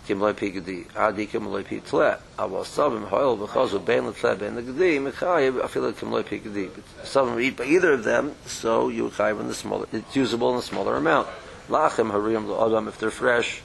Kim 0.07 0.21
lay 0.21 0.33
pizza 0.33 0.61
the 0.61 0.85
adi 0.95 1.25
kim 1.25 1.45
lay 1.47 1.63
pizza 1.63 1.95
lab. 1.95 2.21
I 2.39 2.45
was 2.45 2.67
some 2.67 3.01
the 3.01 3.35
because 3.35 3.73
of 3.73 3.85
ben 3.85 4.05
the 4.05 4.15
lab 4.23 4.39
the 4.39 4.61
the 4.61 4.99
me 4.99 5.11
khayev 5.11 5.63
i 5.63 5.67
feel 5.67 5.83
like 5.83 5.97
kim 5.97 6.11
lay 6.11 6.23
pizza 6.23 6.49
the 6.49 6.67
but 6.67 6.83
some 7.05 7.39
eat 7.39 7.57
by 7.57 7.65
either 7.65 7.93
of 7.93 8.03
them 8.03 8.33
so 8.45 8.89
you 8.89 9.09
khayev 9.09 9.39
in 9.39 9.47
the 9.47 9.53
smaller 9.53 9.87
it's 9.91 10.15
usable 10.15 10.53
in 10.53 10.59
a 10.59 10.61
smaller 10.61 10.95
amount. 10.95 11.27
Lachem 11.69 12.11
harim 12.11 12.47
the 12.47 12.55
adam 12.55 12.87
if 12.87 12.97
they're 12.97 13.11
fresh 13.11 13.61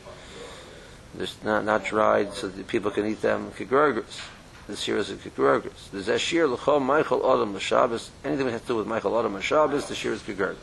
they're 1.15 1.27
not, 1.45 1.65
not 1.65 1.85
dried 1.85 2.33
so 2.35 2.49
that 2.49 2.67
people 2.67 2.91
can 2.91 3.07
eat 3.07 3.21
them 3.23 3.51
kigurgers 3.53 4.21
the 4.67 4.75
a 4.75 4.77
kigurgers 4.77 5.91
there's 5.93 6.09
a 6.09 6.19
shear 6.19 6.47
l'chol 6.47 6.81
michael 6.81 7.21
adam 7.31 7.55
l'shabbos 7.55 8.11
anything 8.25 8.47
that 8.47 8.53
has 8.53 8.61
to 8.63 8.69
do 8.69 8.77
with 8.77 8.87
michael 8.87 9.19
adam 9.19 9.37
l'shabbos 9.37 9.89
the 9.89 9.95
shear 9.95 10.13
is 10.13 10.23
kigurgers 10.23 10.57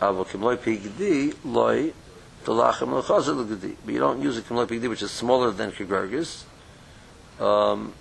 aber 0.00 0.24
kim 0.24 0.42
loy 0.42 0.56
pi 0.56 0.76
gedi 0.76 1.32
loy 1.44 1.92
the 2.44 2.52
lachem 2.52 2.92
l'chazir 2.92 3.36
l'gedi. 3.36 3.76
But 3.84 3.94
you 3.94 4.00
don't 4.00 4.22
use 4.22 4.38
a 4.38 4.42
kimloy 4.42 4.66
pigdi, 4.66 4.88
which 4.88 5.02
is 5.02 5.10
smaller 5.10 5.50
than 5.50 5.72
kigurgis, 5.72 6.44
um, 7.38 7.92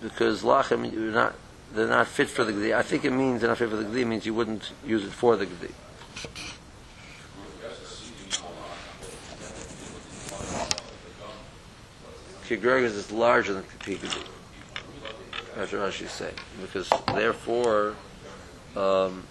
because 0.00 0.42
lachem 0.42 0.92
you're 0.92 1.12
not 1.12 1.34
they're 1.72 1.88
not 1.88 2.06
fit 2.06 2.28
for 2.28 2.44
the 2.44 2.52
gedi. 2.52 2.74
I 2.74 2.82
think 2.82 3.04
it 3.04 3.10
means 3.10 3.40
they're 3.40 3.50
not 3.50 3.58
fit 3.58 3.70
for 3.70 3.76
the 3.76 3.84
gedi 3.84 4.04
means 4.04 4.24
you 4.26 4.34
wouldn't 4.34 4.70
use 4.84 5.04
it 5.04 5.12
for 5.12 5.36
the 5.36 5.46
gedi. 5.46 5.72
Kigurgis 12.48 12.84
is 12.84 13.10
larger 13.12 13.54
than 13.54 13.62
pigdi. 13.80 14.12
That's 15.54 15.72
what 15.72 15.82
Rashi 15.82 16.08
say 16.08 16.32
because 16.60 16.90
therefore. 17.14 17.94
Um, 18.76 19.24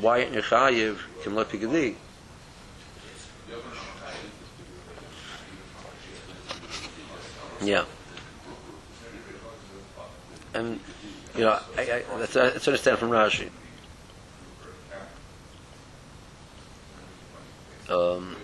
why 0.00 0.18
in 0.18 0.32
Yechayev 0.32 0.98
kimloy 1.22 1.44
pigdi? 1.44 1.96
Yeah. 7.60 7.84
And, 10.54 10.80
you 11.34 11.42
know, 11.42 11.60
I, 11.76 11.80
I, 11.80 12.18
that's, 12.18 12.34
that's 12.34 12.68
understand 12.68 12.98
from 12.98 13.10
Rashi. 13.10 13.50
Um, 17.90 18.36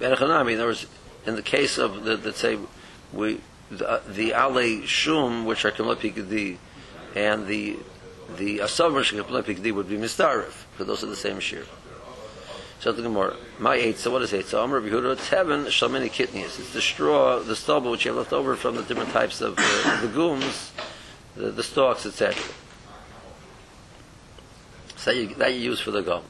in 0.00 0.12
other 0.12 0.66
words, 0.66 0.86
in 1.26 1.36
the 1.36 1.42
case 1.42 1.78
of, 1.78 2.04
the, 2.04 2.16
let's 2.16 2.40
say, 2.40 2.58
we, 3.12 3.40
the, 3.70 4.32
Ale 4.32 4.86
Shum, 4.86 5.44
which 5.44 5.64
are 5.64 5.70
Kamla 5.70 5.96
Pikadi, 5.96 6.58
and 7.14 7.46
the 7.46 7.78
the 8.36 8.58
Asav 8.58 8.92
Kamla 8.92 9.42
Pikadi 9.42 9.72
would 9.72 9.88
be 9.88 9.96
Mistarif, 9.96 10.64
because 10.72 10.86
those 10.86 11.04
are 11.04 11.08
the 11.08 11.16
same 11.16 11.40
shear. 11.40 11.64
So 12.82 12.90
the 12.90 13.02
Gemara, 13.02 13.36
my 13.60 13.76
eight. 13.76 13.98
So 13.98 14.10
what 14.10 14.22
is 14.22 14.34
eight? 14.34 14.46
So 14.46 14.60
Amr 14.60 14.80
Yehuda, 14.80 15.12
it's. 15.12 15.28
Shalmini 15.30 16.10
kitniyos. 16.10 16.58
It's 16.58 16.72
the 16.72 16.80
straw, 16.80 17.38
the 17.38 17.54
stubble 17.54 17.92
which 17.92 18.04
you 18.04 18.10
have 18.10 18.18
left 18.18 18.32
over 18.32 18.56
from 18.56 18.74
the 18.74 18.82
different 18.82 19.10
types 19.10 19.40
of 19.40 19.54
uh, 19.56 20.00
legumes, 20.02 20.72
the, 21.36 21.52
the 21.52 21.62
stalks, 21.62 22.06
etc. 22.06 22.42
So 24.96 25.12
that 25.12 25.16
you, 25.16 25.34
that 25.36 25.54
you 25.54 25.60
use 25.60 25.78
for 25.78 25.92
the 25.92 26.02
gum. 26.02 26.24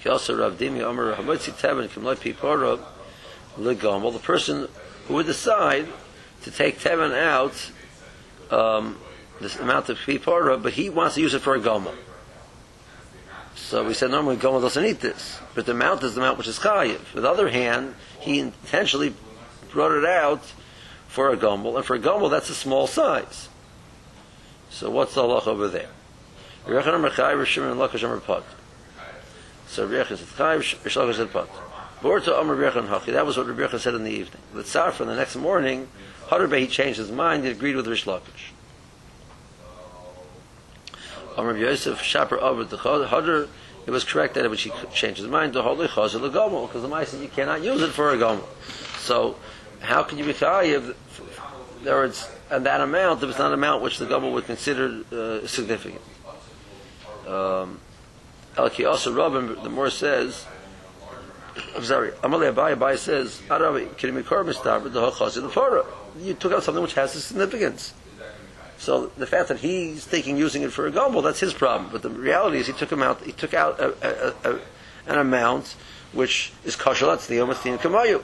He 0.00 0.08
also 0.08 0.36
Rav 0.36 0.58
Dimi 0.58 0.84
Amr 0.84 1.14
Hamotzi 1.14 1.52
Tevin 1.52 1.88
Kimloi 1.88 2.16
Pipora 2.16 2.80
Legum. 3.58 4.02
Well, 4.02 4.10
the 4.10 4.18
person 4.18 4.68
who 5.08 5.14
would 5.14 5.26
decide 5.26 5.86
to 6.42 6.50
take 6.50 6.78
Tevin 6.78 7.14
out 7.16 7.70
um, 8.50 8.98
this 9.40 9.56
amount 9.56 9.88
of 9.88 9.98
Pipora, 9.98 10.62
but 10.62 10.74
he 10.74 10.90
wants 10.90 11.14
to 11.16 11.20
use 11.20 11.34
it 11.34 11.40
for 11.40 11.54
a 11.54 11.60
gum. 11.60 11.88
So 13.54 13.84
we 13.84 13.94
said 13.94 14.10
normally 14.10 14.36
Gomer 14.36 14.60
doesn't 14.60 14.84
eat 14.84 15.00
this, 15.00 15.38
but 15.54 15.66
the 15.66 15.72
amount 15.72 16.02
is 16.02 16.14
the 16.14 16.20
amount 16.20 16.38
which 16.38 16.46
is 16.46 16.58
chayiv. 16.58 17.00
On 17.16 17.22
the 17.22 17.28
other 17.28 17.48
hand, 17.48 17.94
he 18.20 18.38
intentionally 18.38 19.14
brought 19.70 19.92
it 19.92 20.04
out 20.04 20.42
for 21.08 21.30
a 21.30 21.36
gomel, 21.36 21.76
and 21.76 21.84
for 21.84 21.96
a 21.96 21.98
gomel 21.98 22.30
that's 22.30 22.50
a 22.50 22.54
small 22.54 22.86
size. 22.86 23.48
So 24.70 24.90
what's 24.90 25.14
the 25.14 25.22
halach 25.22 25.46
over 25.46 25.68
there? 25.68 25.88
So 26.66 26.72
Rebbe 26.72 26.84
said 30.16 30.18
chayiv, 30.18 30.76
Rishlach 30.82 31.14
said 31.14 31.32
pot. 31.32 31.65
That 32.06 33.26
was 33.26 33.36
what 33.36 33.46
Rebbe 33.46 33.78
said 33.78 33.94
in 33.94 34.04
the 34.04 34.10
evening. 34.10 34.42
The 34.54 34.62
Tzar 34.62 34.92
from 34.92 35.08
the 35.08 35.16
next 35.16 35.36
morning, 35.36 35.88
Hadarbe 36.28 36.58
he 36.60 36.66
changed 36.66 36.98
his 36.98 37.10
mind. 37.10 37.44
He 37.44 37.50
agreed 37.50 37.76
with 37.76 37.86
Rish 37.86 38.04
Lakish. 38.04 38.52
Amr 41.36 41.56
Yosef 41.56 42.00
Shaper 42.00 42.38
over 42.38 42.64
the 42.64 42.78
Hadar, 42.78 43.48
it 43.86 43.90
was 43.90 44.04
correct 44.04 44.34
that 44.34 44.48
when 44.48 44.56
she 44.58 44.72
changed 44.92 45.18
his 45.18 45.28
mind, 45.28 45.52
the 45.52 45.62
holy 45.62 45.86
chazer 45.86 46.18
legomel, 46.18 46.66
because 46.66 46.82
the 46.82 47.04
said 47.04 47.20
you 47.20 47.28
cannot 47.28 47.62
use 47.62 47.82
it 47.82 47.90
for 47.90 48.10
a 48.10 48.16
gomel. 48.16 48.44
So, 48.98 49.36
how 49.80 50.02
can 50.02 50.18
you 50.18 50.24
be 50.24 50.32
chayiv? 50.32 50.94
There 51.82 52.04
is 52.04 52.28
and 52.50 52.64
that 52.66 52.80
amount, 52.80 53.22
if 53.22 53.30
it's 53.30 53.38
not 53.38 53.48
an 53.48 53.54
amount 53.54 53.82
which 53.82 53.98
the 53.98 54.06
gomel 54.06 54.32
would 54.32 54.46
consider 54.46 55.02
uh, 55.12 55.46
significant. 55.46 56.02
Um, 57.26 57.80
El 58.56 58.70
also 58.86 59.12
Rabin, 59.12 59.62
the 59.62 59.68
more 59.68 59.90
says, 59.90 60.46
I'm 61.74 61.84
sorry, 61.84 62.10
Amalei 62.10 62.52
Abai 62.52 62.76
Abai 62.76 62.98
says, 62.98 63.40
Arabi, 63.50 63.86
Kirimikor 63.86 64.44
Mistaber, 64.44 64.92
the 64.92 65.10
Hochazi, 65.10 65.40
the 65.40 65.50
Torah. 65.50 65.86
You 66.18 66.34
took 66.34 66.52
out 66.52 66.62
something 66.62 66.82
which 66.82 66.94
has 66.94 67.14
a 67.14 67.20
significance. 67.20 67.94
So 68.78 69.06
the 69.16 69.26
fact 69.26 69.48
that 69.48 69.58
he's 69.58 70.04
thinking 70.04 70.36
using 70.36 70.62
it 70.62 70.72
for 70.72 70.86
a 70.86 70.92
gomel, 70.92 71.22
that's 71.22 71.40
his 71.40 71.54
problem. 71.54 71.90
But 71.90 72.02
the 72.02 72.10
reality 72.10 72.58
is 72.58 72.66
he 72.66 72.72
took 72.72 72.92
him 72.92 73.02
out. 73.02 73.22
He 73.22 73.32
took 73.32 73.54
out 73.54 73.80
a, 73.80 74.34
a, 74.46 74.52
a, 74.52 74.60
an 75.06 75.18
amount 75.18 75.76
which 76.12 76.52
is 76.64 76.76
kosher. 76.76 77.06
That's 77.06 77.26
the 77.26 77.36
omastin 77.36 77.78
kamayu, 77.78 78.22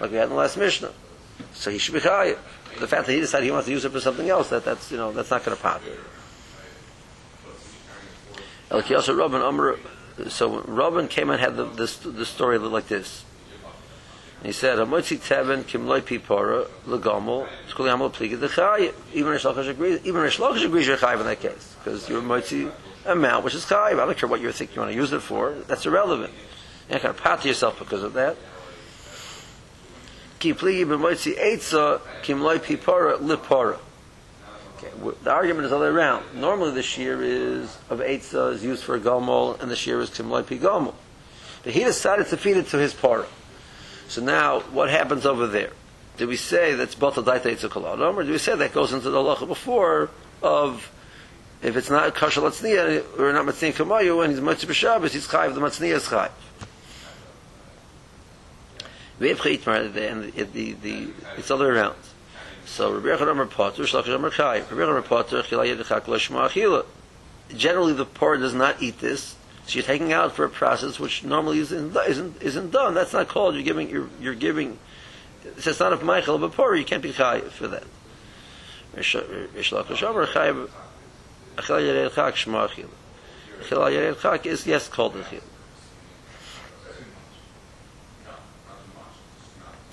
like 0.00 0.10
we 0.10 0.16
had 0.16 0.24
in 0.24 0.30
the 0.30 0.36
last 0.36 0.56
mishnah. 0.56 0.92
So 1.52 1.70
he 1.70 1.78
should 1.78 1.94
be 1.94 2.00
chayiv. 2.00 2.38
The 2.78 2.86
fact 2.88 3.06
that 3.06 3.12
he 3.12 3.20
decided 3.20 3.44
he 3.44 3.50
wants 3.50 3.66
to 3.66 3.72
use 3.72 3.84
it 3.84 3.90
for 3.90 4.00
something 4.00 4.28
else, 4.28 4.48
that 4.50 4.64
that's 4.64 4.90
you 4.90 4.96
know 4.96 5.12
that's 5.12 5.30
not 5.30 5.44
going 5.44 5.56
to 5.56 5.62
pop. 5.62 5.82
So 10.28 10.60
Robin 10.62 11.08
came 11.08 11.30
and 11.30 11.40
had 11.40 11.56
the, 11.56 11.64
this, 11.64 11.96
the 11.96 12.24
story 12.24 12.58
like 12.58 12.88
this. 12.88 13.24
He 14.44 14.52
said, 14.52 14.78
"Hamotzi 14.78 15.18
tevin 15.18 15.64
kimloi 15.64 16.02
pipora 16.02 16.68
legomel 16.86 17.48
skuli 17.68 17.90
amol 17.90 18.12
pligi 18.12 18.36
dechay." 18.36 18.92
Even 19.14 19.32
Rish 19.32 19.44
Lakish 19.44 19.70
agrees. 19.70 20.00
Even 20.04 20.20
Rish 20.20 20.38
Lakish 20.38 20.64
agrees 20.66 20.86
you're 20.86 20.98
chayiv 20.98 21.20
in 21.20 21.26
that 21.26 21.40
case 21.40 21.74
because 21.82 22.08
you're 22.10 22.20
motzi 22.20 22.70
amount 23.06 23.44
which 23.44 23.54
is 23.54 23.64
chayiv. 23.64 23.94
I 23.94 24.04
don't 24.04 24.18
care 24.18 24.28
what 24.28 24.42
you 24.42 24.52
think 24.52 24.74
you 24.74 24.82
want 24.82 24.92
to 24.92 24.96
use 24.96 25.12
it 25.12 25.20
for. 25.20 25.52
That's 25.66 25.86
irrelevant. 25.86 26.32
You're 26.88 26.96
not 26.96 27.02
going 27.02 27.14
to 27.14 27.22
pat 27.22 27.44
yourself 27.46 27.78
because 27.78 28.02
of 28.02 28.12
that. 28.12 28.36
Ki 30.38 30.52
pligi 30.52 30.84
b'motzi 30.84 31.38
eitza 31.38 32.02
kimloi 32.22 32.58
pipora 32.58 33.16
lipora. 33.16 33.78
Okay, 34.76 34.90
the 35.22 35.30
argument 35.30 35.66
is 35.66 35.72
all 35.72 35.78
the 35.78 35.86
way 35.86 35.90
around. 35.90 36.24
Normally, 36.34 36.72
the 36.72 36.82
shear 36.82 37.22
is 37.22 37.78
of 37.88 38.00
eitza 38.00 38.52
is 38.52 38.64
used 38.64 38.82
for 38.82 38.96
a 38.96 39.00
gomel, 39.00 39.60
and 39.60 39.70
the 39.70 39.76
shear 39.76 40.00
is 40.00 40.10
kimloi 40.10 40.46
pi 40.46 40.56
gomel. 40.56 40.94
But 41.62 41.72
he 41.72 41.84
decided 41.84 42.26
to 42.28 42.36
feed 42.36 42.56
it 42.56 42.66
to 42.68 42.78
his 42.78 42.92
parah. 42.92 43.26
So 44.08 44.22
now, 44.22 44.60
what 44.60 44.90
happens 44.90 45.24
over 45.24 45.46
there? 45.46 45.70
Do 46.16 46.28
we 46.28 46.36
say 46.36 46.74
that's 46.74 46.94
both 46.94 47.18
a 47.18 47.22
daita 47.22 47.56
itzukaladam, 47.56 48.14
or 48.16 48.24
do 48.24 48.32
we 48.32 48.38
say 48.38 48.54
that 48.54 48.72
goes 48.72 48.92
into 48.92 49.10
the 49.10 49.18
halacha 49.18 49.48
before 49.48 50.10
of 50.42 50.90
if 51.62 51.76
it's 51.76 51.88
not 51.88 52.14
kasha 52.14 52.40
latzniya 52.40 53.18
or 53.18 53.32
not 53.32 53.46
matzniya 53.46 53.72
kamayu 53.72 54.22
and 54.22 54.32
he's 54.32 54.40
mitzvah 54.40 54.72
b'shabbos, 54.72 55.10
he's 55.10 55.26
chayiv 55.26 55.54
the 55.54 55.60
matzniya 55.60 55.94
is 55.94 56.04
chayiv. 56.04 56.30
We 59.18 59.30
have 59.30 59.38
chayitmar 59.38 59.96
and 60.10 60.32
the, 60.32 60.42
the, 60.44 60.72
the, 60.72 61.08
it's 61.38 61.50
way 61.50 61.66
around. 61.66 61.96
So 62.66 62.92
Rabbi 62.92 63.08
Yechon 63.08 63.30
Amar 63.30 63.46
Potter, 63.46 63.82
Shlach 63.84 64.12
Amar 64.14 64.30
Chayiv. 64.30 64.70
Rabbi 64.70 64.82
Yechon 64.82 64.90
Amar 64.90 65.02
Potter, 65.02 65.42
Chila 65.42 65.76
Yedechak 65.76 66.06
Lo 66.08 66.18
Shema 66.18 66.48
Achila. 66.48 66.84
Generally, 67.54 67.92
the 67.94 68.04
poor 68.04 68.36
does 68.36 68.54
not 68.54 68.82
eat 68.82 69.00
this, 69.00 69.36
so 69.66 69.74
you're 69.74 69.84
taking 69.84 70.12
out 70.12 70.32
for 70.32 70.44
a 70.44 70.48
process 70.48 70.98
which 70.98 71.24
normally 71.24 71.58
isn't 71.58 71.96
isn't, 71.96 72.42
isn't 72.42 72.70
done. 72.70 72.94
That's 72.94 73.12
not 73.12 73.28
called. 73.28 73.54
You're 73.54 73.64
giving. 73.64 73.90
You're, 73.90 74.08
you're 74.20 74.34
giving. 74.34 74.78
It's 75.44 75.66
it's 75.66 75.80
not 75.80 75.92
a 75.92 76.04
Michael 76.04 76.38
but 76.38 76.52
poor. 76.52 76.74
You 76.74 76.84
can't 76.84 77.02
be 77.02 77.12
chayiv 77.12 77.50
for 77.50 77.68
that. 77.68 77.84
is 84.46 84.66
yes 84.66 84.88
called 84.88 85.16
a 85.16 85.24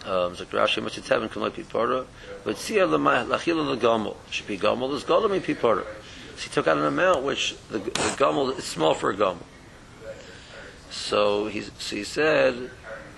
Um, 0.06 0.36
so 0.36 0.46
Rashi 0.46 0.84
Mitzvah 0.84 1.02
Tevin 1.02 1.32
can 1.32 1.44
be 1.44 1.64
pipora, 1.64 2.06
but 2.44 2.56
Tzia 2.56 2.88
lachila 2.90 3.78
legomel 3.78 4.16
should 4.32 4.48
be 4.48 4.58
gomel 4.58 4.94
is 4.94 5.04
golem 5.04 5.40
pipora. 5.40 5.86
So 6.36 6.44
he 6.44 6.50
took 6.50 6.68
out 6.68 6.78
an 6.78 6.86
amount 6.86 7.24
which 7.24 7.56
the, 7.70 7.78
the 7.78 8.16
gomel 8.18 8.58
is 8.58 8.64
small 8.64 8.96
for 8.96 9.12
a 9.12 9.16
gomel. 9.16 9.44
So 10.90 11.48
he, 11.48 11.62
so 11.62 11.96
he 11.96 12.04
said, 12.04 12.72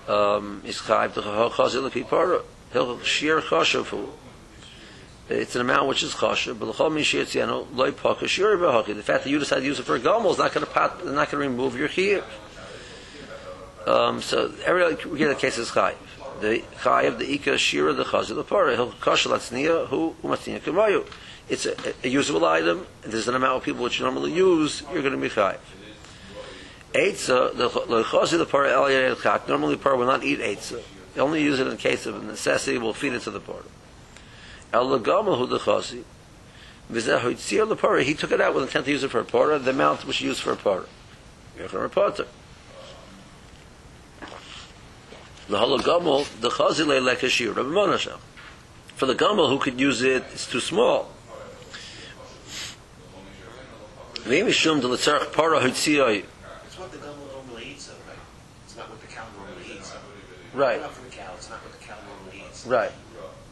um, 0.08 0.60
he's 0.64 0.80
chayv 0.80 1.14
to 1.14 2.44
He'll 2.72 3.00
shear 3.00 3.40
chashav 3.40 4.08
it's 5.28 5.54
an 5.54 5.62
amount 5.62 5.88
which 5.88 6.02
is 6.02 6.12
chashav, 6.12 6.58
but 6.58 6.68
l'chol 6.68 6.90
mishiyatziano 6.90 7.66
loy 7.74 7.92
paka 7.92 8.28
shir 8.28 8.58
b'haki. 8.58 8.94
The 8.94 9.02
fact 9.02 9.24
that 9.24 9.30
you 9.30 9.38
decide 9.38 9.60
to 9.60 9.64
use 9.64 9.78
it 9.78 9.84
for 9.84 9.96
a 9.96 10.00
gomel 10.00 10.30
is 10.32 10.38
not 10.38 10.52
going 10.52 10.66
to 10.66 10.74
not 11.12 11.30
going 11.30 11.30
to 11.30 11.36
remove 11.38 11.78
your 11.78 11.88
chiyuv. 11.88 12.24
Um, 13.86 14.20
so 14.20 14.52
every 14.64 14.94
we 15.06 15.18
get 15.18 15.30
a 15.30 15.34
case 15.34 15.56
is 15.56 15.70
chayiv. 15.70 15.94
The 16.44 16.62
chayiv, 16.82 17.16
the 17.16 17.32
ika 17.32 17.56
shira, 17.56 17.94
the 17.94 18.04
chazir, 18.04 18.34
the 18.34 18.44
parah. 18.44 18.74
He'll 18.74 18.92
kashal 18.92 19.32
atzniya, 19.32 19.88
who 19.88 20.14
umatzniya 20.22 20.60
kamayu. 20.60 21.06
It's 21.48 21.64
a, 21.64 21.74
a 22.04 22.08
usable 22.08 22.44
item. 22.44 22.86
There's 23.00 23.28
an 23.28 23.34
amount 23.34 23.56
of 23.56 23.62
people 23.62 23.82
which 23.82 23.98
you 23.98 24.04
normally 24.04 24.34
use. 24.34 24.82
You're 24.92 25.00
going 25.00 25.14
to 25.14 25.18
be 25.18 25.30
chayiv. 25.30 25.56
Eitzah, 26.92 27.56
the 27.56 27.70
chazir, 27.70 28.36
the 28.36 28.44
parah, 28.44 28.72
el 28.72 29.16
chak. 29.16 29.48
Normally, 29.48 29.76
parah 29.76 29.96
will 29.96 30.04
not 30.04 30.22
eat 30.22 30.40
eitzah. 30.40 30.82
They 31.14 31.22
only 31.22 31.42
use 31.42 31.60
it 31.60 31.66
in 31.66 31.78
case 31.78 32.04
of 32.04 32.22
necessity. 32.22 32.76
Will 32.76 32.92
feed 32.92 33.14
it 33.14 33.22
to 33.22 33.30
the 33.30 33.40
parah. 33.40 33.64
El 34.70 34.86
lagamal 34.86 35.38
hu 35.38 35.46
the 35.46 35.58
parah. 35.58 36.04
He 38.02 38.12
took 38.12 38.32
it 38.32 38.40
out 38.42 38.54
with 38.54 38.64
intent 38.64 38.84
to 38.84 38.90
use 38.90 39.02
it 39.02 39.10
for 39.10 39.20
a 39.20 39.24
parah. 39.24 39.64
The 39.64 39.70
amount 39.70 40.06
which 40.06 40.18
he 40.18 40.26
used 40.26 40.42
for 40.42 40.52
a 40.52 40.56
parah. 40.56 40.88
You're 41.56 41.68
going 41.68 41.70
to 41.70 41.78
report 41.78 42.20
it. 42.20 42.28
The 45.48 45.58
hologamel, 45.58 46.26
the 46.40 46.48
chazile 46.50 47.00
lekashir, 47.00 47.54
Rabbi 47.54 47.68
Monashel. 47.68 48.18
For 48.96 49.06
the 49.06 49.14
gamel 49.14 49.48
who 49.48 49.58
could 49.58 49.78
use 49.78 50.02
it, 50.02 50.24
it's 50.32 50.46
too 50.50 50.60
small. 50.60 51.10
V'imishum 54.24 54.80
de 54.80 54.86
letzarech 54.88 55.32
para 55.32 55.60
hutziyoi. 55.60 56.24
It's 56.66 56.78
what 56.78 56.90
the 56.92 56.98
gummo 56.98 57.30
normally 57.32 57.72
eats, 57.72 57.88
though, 57.88 57.94
right? 58.08 58.16
It's 58.64 58.76
not 58.76 58.88
what 58.88 59.00
the 59.00 59.06
cow 59.08 59.24
normally 59.38 59.74
eats. 59.76 59.92
Right, 60.54 60.80
Not 60.80 60.92
for 60.92 61.02
the 61.04 61.10
cow, 61.10 61.32
it's 61.36 61.50
not 61.50 61.58
what 61.64 61.78
the 61.78 61.84
cow 61.86 61.96
normally 62.08 62.44
eats. 62.48 62.64
right. 62.66 62.92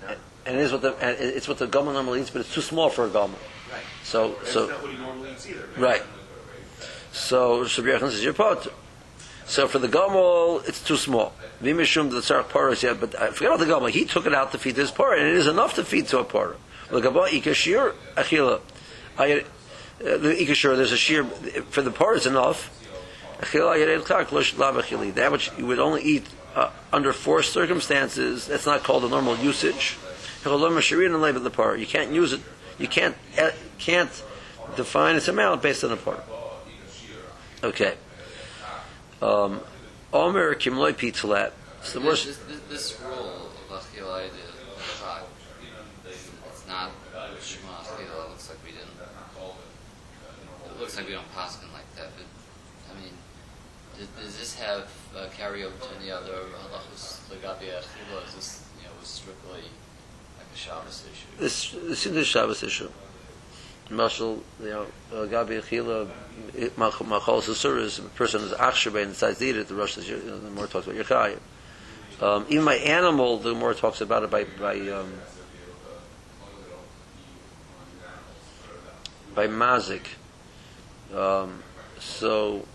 No? 0.03 0.15
And 0.47 0.57
it 0.57 0.63
is 0.63 0.73
what 0.73 0.83
the 0.83 0.95
and 1.01 1.17
it's 1.21 1.47
what 1.49 1.59
the 1.59 1.67
gamel 1.67 1.93
normally 1.93 2.21
eats, 2.21 2.31
but 2.31 2.41
it's 2.41 2.55
too 2.55 2.61
small 2.63 2.89
for 2.89 3.05
a 3.05 3.09
gamel. 3.09 3.31
Right. 3.71 3.83
So 4.05 4.37
It's 4.41 4.53
so 4.53 4.67
not 4.69 4.83
what 4.83 4.91
he 4.93 4.97
normally 4.99 5.33
eats 5.33 5.47
either. 5.49 5.69
right. 5.77 6.03
So 7.13 7.59
Rabbi 7.59 7.69
Yochanan 7.69 8.11
says 8.11 8.25
you're 8.25 8.33
pot. 8.33 8.67
So 9.53 9.69
for 9.69 9.79
the 9.79 9.87
gamel, 9.87 10.63
it's 10.67 10.83
too 10.83 10.97
small. 10.97 11.35
V'imishum 11.63 12.09
de 12.09 12.17
letzarech 12.17 12.49
para 12.49 12.75
yeah, 12.81 12.95
but 12.95 13.21
I 13.21 13.33
forget 13.33 13.49
about 13.49 13.59
the 13.59 13.67
gamel. 13.67 13.89
He 13.89 14.07
took 14.07 14.25
it 14.25 14.33
out 14.35 14.51
to 14.53 14.59
feed 14.59 14.79
his 14.79 14.91
parah, 14.91 15.19
and 15.19 15.29
it 15.29 15.35
is 15.35 15.47
enough 15.47 15.75
to 15.75 15.85
feed 15.85 16.07
to 16.07 16.21
a 16.21 16.25
parah. 16.25 16.57
L'gaba 16.91 17.29
ikashir 17.29 17.93
achila. 18.17 18.63
Uh, 19.19 19.27
the 19.99 20.35
ikashir, 20.41 20.75
there's 20.75 20.93
a 20.93 20.97
shear 20.97 21.25
for 21.25 21.83
the 21.83 21.91
parah 21.91 22.17
is 22.17 22.25
enough. 22.25 22.71
Achila 23.41 23.77
yirei 23.77 23.99
l'chak, 23.99 24.33
lo 24.33 24.41
shlav 24.41 24.81
achili. 24.81 25.13
That 25.13 25.31
which 25.31 25.51
you 25.59 25.67
would 25.67 25.79
only 25.79 26.01
eat 26.01 26.27
uh, 26.55 26.71
under 26.91 27.13
forced 27.13 27.53
circumstances, 27.53 28.47
that's 28.47 28.65
not 28.65 28.83
called 28.83 29.05
a 29.05 29.09
normal 29.11 29.37
usage. 29.37 29.99
The. 30.45 31.77
You 31.79 31.87
can't 31.87 32.11
use 32.11 32.33
it. 32.33 32.41
You 32.79 32.89
can't 32.89 33.17
uh, 33.39 33.51
can't 33.79 34.25
define 34.77 35.17
its 35.17 35.29
amount 35.29 35.61
based 35.61 35.85
on 35.85 35.91
the 35.91 35.97
parah. 35.97 36.23
Okay. 37.63 37.97
Um, 39.23 39.61
Omer 40.13 40.55
kimloi 40.57 40.93
pitzalat. 40.95 41.53
So 41.83 42.01
the 42.01 42.11
This, 42.11 42.25
this, 42.25 42.61
this, 42.69 43.01
rule 43.01 43.51
of 43.71 43.81
Achilai 43.81 44.29
it's 46.05 46.67
not 46.67 46.91
Shema 47.41 47.69
Achila. 47.69 48.27
It 48.27 48.31
looks 48.31 48.49
like 48.49 48.59
we 48.65 48.73
didn't. 48.73 48.91
It 50.67 50.81
looks 50.81 50.97
like 50.97 51.07
we 51.07 51.13
don't 51.13 51.33
pass 51.35 51.63
it 51.63 51.73
like 51.73 51.87
that. 51.95 52.11
But 52.17 52.27
I 52.91 53.01
mean, 53.01 53.13
does, 53.97 54.09
does 54.19 54.39
this 54.39 54.55
have 54.57 54.91
uh, 55.17 55.29
carry 55.37 55.63
over 55.63 55.77
to 55.79 55.97
any 56.01 56.11
other 56.11 56.51
halachos 56.59 57.21
legabi 57.31 57.71
Achila? 57.71 58.27
Is 58.27 58.35
this 58.35 58.65
you 58.79 58.89
know 58.89 58.95
was 58.99 59.09
strictly 59.09 59.63
like 60.39 60.51
a 60.53 60.59
Shabbos 60.59 61.05
issue? 61.13 61.27
This 61.39 61.71
this 61.71 62.07
is 62.07 62.13
the 62.13 62.25
Shabbos 62.25 62.65
issue. 62.65 62.91
Marshal, 63.93 64.43
you 64.61 64.71
know, 64.71 64.87
uh, 65.13 65.27
Gabi 65.27 65.61
Achila, 65.63 66.09
Machol 66.77 67.43
Susuris, 67.43 67.99
a 67.99 68.09
person 68.11 68.43
is 68.43 68.53
Achshabe 68.53 69.03
and 69.03 69.13
decides 69.13 69.43
eat 69.43 69.57
it, 69.57 69.69
the 69.69 69.75
Rosh 69.75 69.95
says, 69.95 70.07
the 70.09 70.51
more 70.51 70.67
talks 70.67 70.87
about 70.87 71.05
Yerchayim. 71.05 71.39
Um, 72.21 72.47
even 72.49 72.65
my 72.65 72.77
animal, 72.77 73.39
the 73.39 73.55
more 73.55 73.75
talks 73.75 74.01
about 74.01 74.23
it 74.23 74.31
by, 74.31 74.45
by, 74.45 74.79
um, 74.89 75.13
by 79.35 79.47
Mazik. 79.47 80.07
Um, 81.15 81.63
so, 81.99 82.67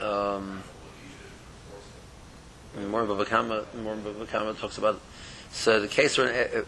um, 0.00 0.62
more 2.88 3.04
Bava 3.04 3.24
Kamma, 3.26 3.64
more 3.82 3.96
Bava 3.96 4.26
Kamma 4.26 4.58
talks 4.58 4.78
about 4.78 5.00
so 5.52 5.80
the 5.80 5.88
case 5.88 6.16
where 6.16 6.28
uh, 6.28 6.62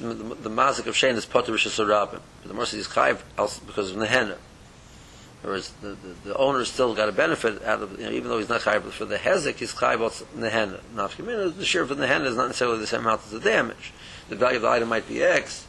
the, 0.00 0.36
the 0.42 0.50
mazik 0.50 0.86
of 0.86 0.96
Shane 0.96 1.16
is 1.16 1.26
potter 1.26 1.52
rishis 1.52 1.78
rabim. 1.78 2.20
But 2.40 2.48
the 2.48 2.54
mercy 2.54 2.78
is 2.78 2.88
chayv 2.88 3.20
because 3.66 3.90
of 3.90 3.96
nehenna. 3.96 4.36
Whereas 5.42 5.70
the, 5.82 5.88
the, 5.88 6.14
the 6.24 6.36
owner 6.36 6.64
still 6.64 6.94
got 6.94 7.08
a 7.08 7.12
benefit 7.12 7.62
out 7.64 7.82
of 7.82 7.98
you 7.98 8.06
know, 8.06 8.12
even 8.12 8.28
though 8.28 8.38
he's 8.38 8.48
not 8.48 8.62
chayv, 8.62 8.82
for 8.90 9.04
the 9.04 9.16
hezek 9.16 9.56
he's 9.56 9.74
also 9.82 10.24
nehenna. 10.36 10.80
Nafkamina, 10.94 11.56
the 11.56 11.64
share 11.64 11.84
for 11.84 11.94
the 11.94 12.06
nehenna 12.06 12.26
is 12.26 12.36
not 12.36 12.46
necessarily 12.46 12.78
the 12.78 12.86
same 12.86 13.00
amount 13.00 13.22
as 13.24 13.32
the 13.32 13.40
damage. 13.40 13.92
The 14.28 14.36
value 14.36 14.56
of 14.56 14.62
the 14.62 14.68
item 14.68 14.88
might 14.88 15.06
be 15.06 15.22
X. 15.22 15.66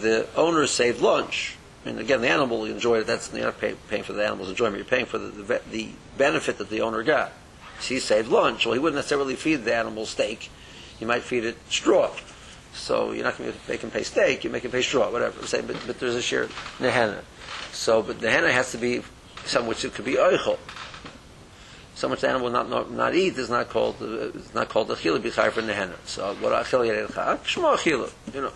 The 0.00 0.26
owner 0.36 0.66
saved 0.66 1.00
lunch. 1.00 1.56
I 1.84 1.88
mean, 1.88 1.98
again, 1.98 2.22
the 2.22 2.28
animal 2.28 2.64
enjoyed 2.64 3.02
it. 3.02 3.06
That's 3.06 3.32
you're 3.32 3.44
not 3.44 3.60
pay, 3.60 3.74
paying 3.90 4.04
for 4.04 4.14
the 4.14 4.24
animal's 4.24 4.48
enjoyment. 4.48 4.76
You're 4.76 4.86
paying 4.86 5.06
for 5.06 5.18
the, 5.18 5.28
the, 5.28 5.60
the 5.70 5.88
benefit 6.16 6.56
that 6.58 6.70
the 6.70 6.80
owner 6.80 7.02
got. 7.02 7.32
So 7.80 7.94
he 7.94 8.00
saved 8.00 8.28
lunch. 8.28 8.64
Well, 8.64 8.72
he 8.72 8.78
wouldn't 8.78 8.96
necessarily 8.96 9.36
feed 9.36 9.64
the 9.64 9.74
animal 9.74 10.06
steak 10.06 10.50
you 11.04 11.08
might 11.08 11.22
feed 11.22 11.44
it 11.44 11.56
straw. 11.68 12.10
So 12.72 13.12
you're 13.12 13.24
not 13.24 13.36
going 13.36 13.52
to 13.52 13.58
make 13.68 13.82
him 13.82 13.90
pay 13.90 14.02
steak, 14.02 14.42
you 14.42 14.50
make 14.50 14.64
him 14.64 14.70
pay 14.70 14.80
straw, 14.80 15.10
whatever. 15.10 15.38
But, 15.40 15.86
but 15.86 16.00
there's 16.00 16.14
a 16.14 16.22
share 16.22 16.46
nehenna. 16.78 17.20
So, 17.72 18.02
but 18.02 18.18
nehenna 18.20 18.50
has 18.50 18.72
to 18.72 18.78
be 18.78 19.02
some 19.44 19.66
which 19.66 19.84
it 19.84 19.92
could 19.92 20.06
be 20.06 20.14
oichel. 20.14 20.58
So 21.94 22.08
much 22.08 22.22
the 22.22 22.28
animal 22.28 22.50
not, 22.50 22.68
not 22.68 22.90
not 22.90 23.14
eat 23.14 23.36
is 23.36 23.50
not 23.50 23.68
called 23.68 23.96
uh, 24.00 24.30
it's 24.34 24.52
not 24.54 24.68
called 24.68 24.88
achila 24.88 25.20
b'chai 25.20 25.52
for 25.52 25.62
nehenna. 25.62 25.94
So 26.06 26.34
what 26.40 26.52
achila 26.52 26.88
yedei 26.88 27.14
chak 27.14 27.44
shma 27.44 27.76
achila, 27.76 28.10
you 28.34 28.40
know. 28.40 28.52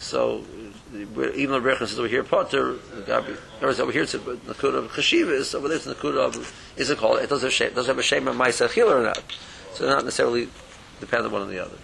So 0.00 0.44
even 0.92 1.50
though 1.50 1.60
Rechon 1.60 1.86
says 1.86 1.98
over 1.98 2.08
here 2.08 2.24
potter, 2.24 2.74
Gabi, 3.06 3.38
or 3.62 3.68
over 3.68 3.92
here 3.92 4.02
it's 4.02 4.14
a 4.14 4.18
nakuda 4.18 4.74
of 4.74 4.92
chashiva 4.92 5.30
is 5.30 5.54
over 5.54 5.68
there 5.68 5.78
it's 5.78 5.86
nakuda 5.86 6.18
of 6.18 6.72
is 6.76 6.90
it 6.90 6.98
called 6.98 7.20
it 7.20 7.30
doesn't 7.30 7.54
have 7.54 7.74
doesn't 7.74 7.90
have 7.90 7.98
a 7.98 8.02
shame 8.02 8.28
of 8.28 8.36
ma'isa 8.36 8.68
achila 8.68 9.00
or 9.00 9.02
not. 9.02 9.22
So 9.72 9.86
not 9.86 10.04
necessarily 10.04 10.48
dependent 11.00 11.32
one 11.32 11.42
on 11.42 11.48
the 11.48 11.58
other. 11.58 11.76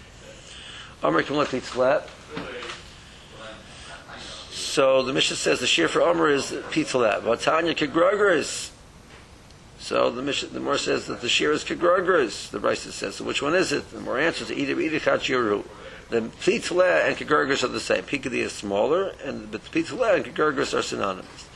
Amr 1.03 1.23
Kimlet 1.23 1.53
eats 1.53 1.69
flat. 1.69 2.09
So 4.51 5.03
the 5.03 5.13
Mishnah 5.13 5.37
says 5.37 5.59
the 5.59 5.67
shear 5.67 5.87
for 5.87 6.01
Amr 6.01 6.29
is 6.29 6.51
pitzalat. 6.51 7.21
Vatanya 7.21 7.75
kegrogers. 7.75 8.71
So 9.79 10.09
the 10.09 10.21
Mishnah, 10.21 10.49
the 10.49 10.59
more 10.59 10.77
says 10.77 11.07
that 11.07 11.21
the 11.21 11.29
shear 11.29 11.51
is 11.51 11.63
kegrogers. 11.63 12.49
The 12.49 12.59
Brisa 12.59 12.91
says. 12.91 13.15
So 13.15 13.23
which 13.23 13.41
one 13.41 13.53
is 13.53 13.71
it? 13.71 13.89
The 13.91 14.01
more 14.01 14.17
answers 14.19 14.51
either 14.51 14.75
idichat 14.75 15.19
yiru. 15.29 15.63
The 16.09 16.21
pitzalat 16.21 17.07
and 17.07 17.15
kegrogers 17.15 17.63
are 17.63 17.67
the 17.67 17.79
same. 17.79 18.03
Pikadi 18.03 18.39
is 18.39 18.51
smaller, 18.51 19.13
and 19.23 19.51
but 19.51 19.63
the 19.63 19.69
pitzalat 19.69 20.15
and 20.15 20.25
kegrogers 20.25 20.77
are 20.77 20.81
synonymous. 20.81 21.47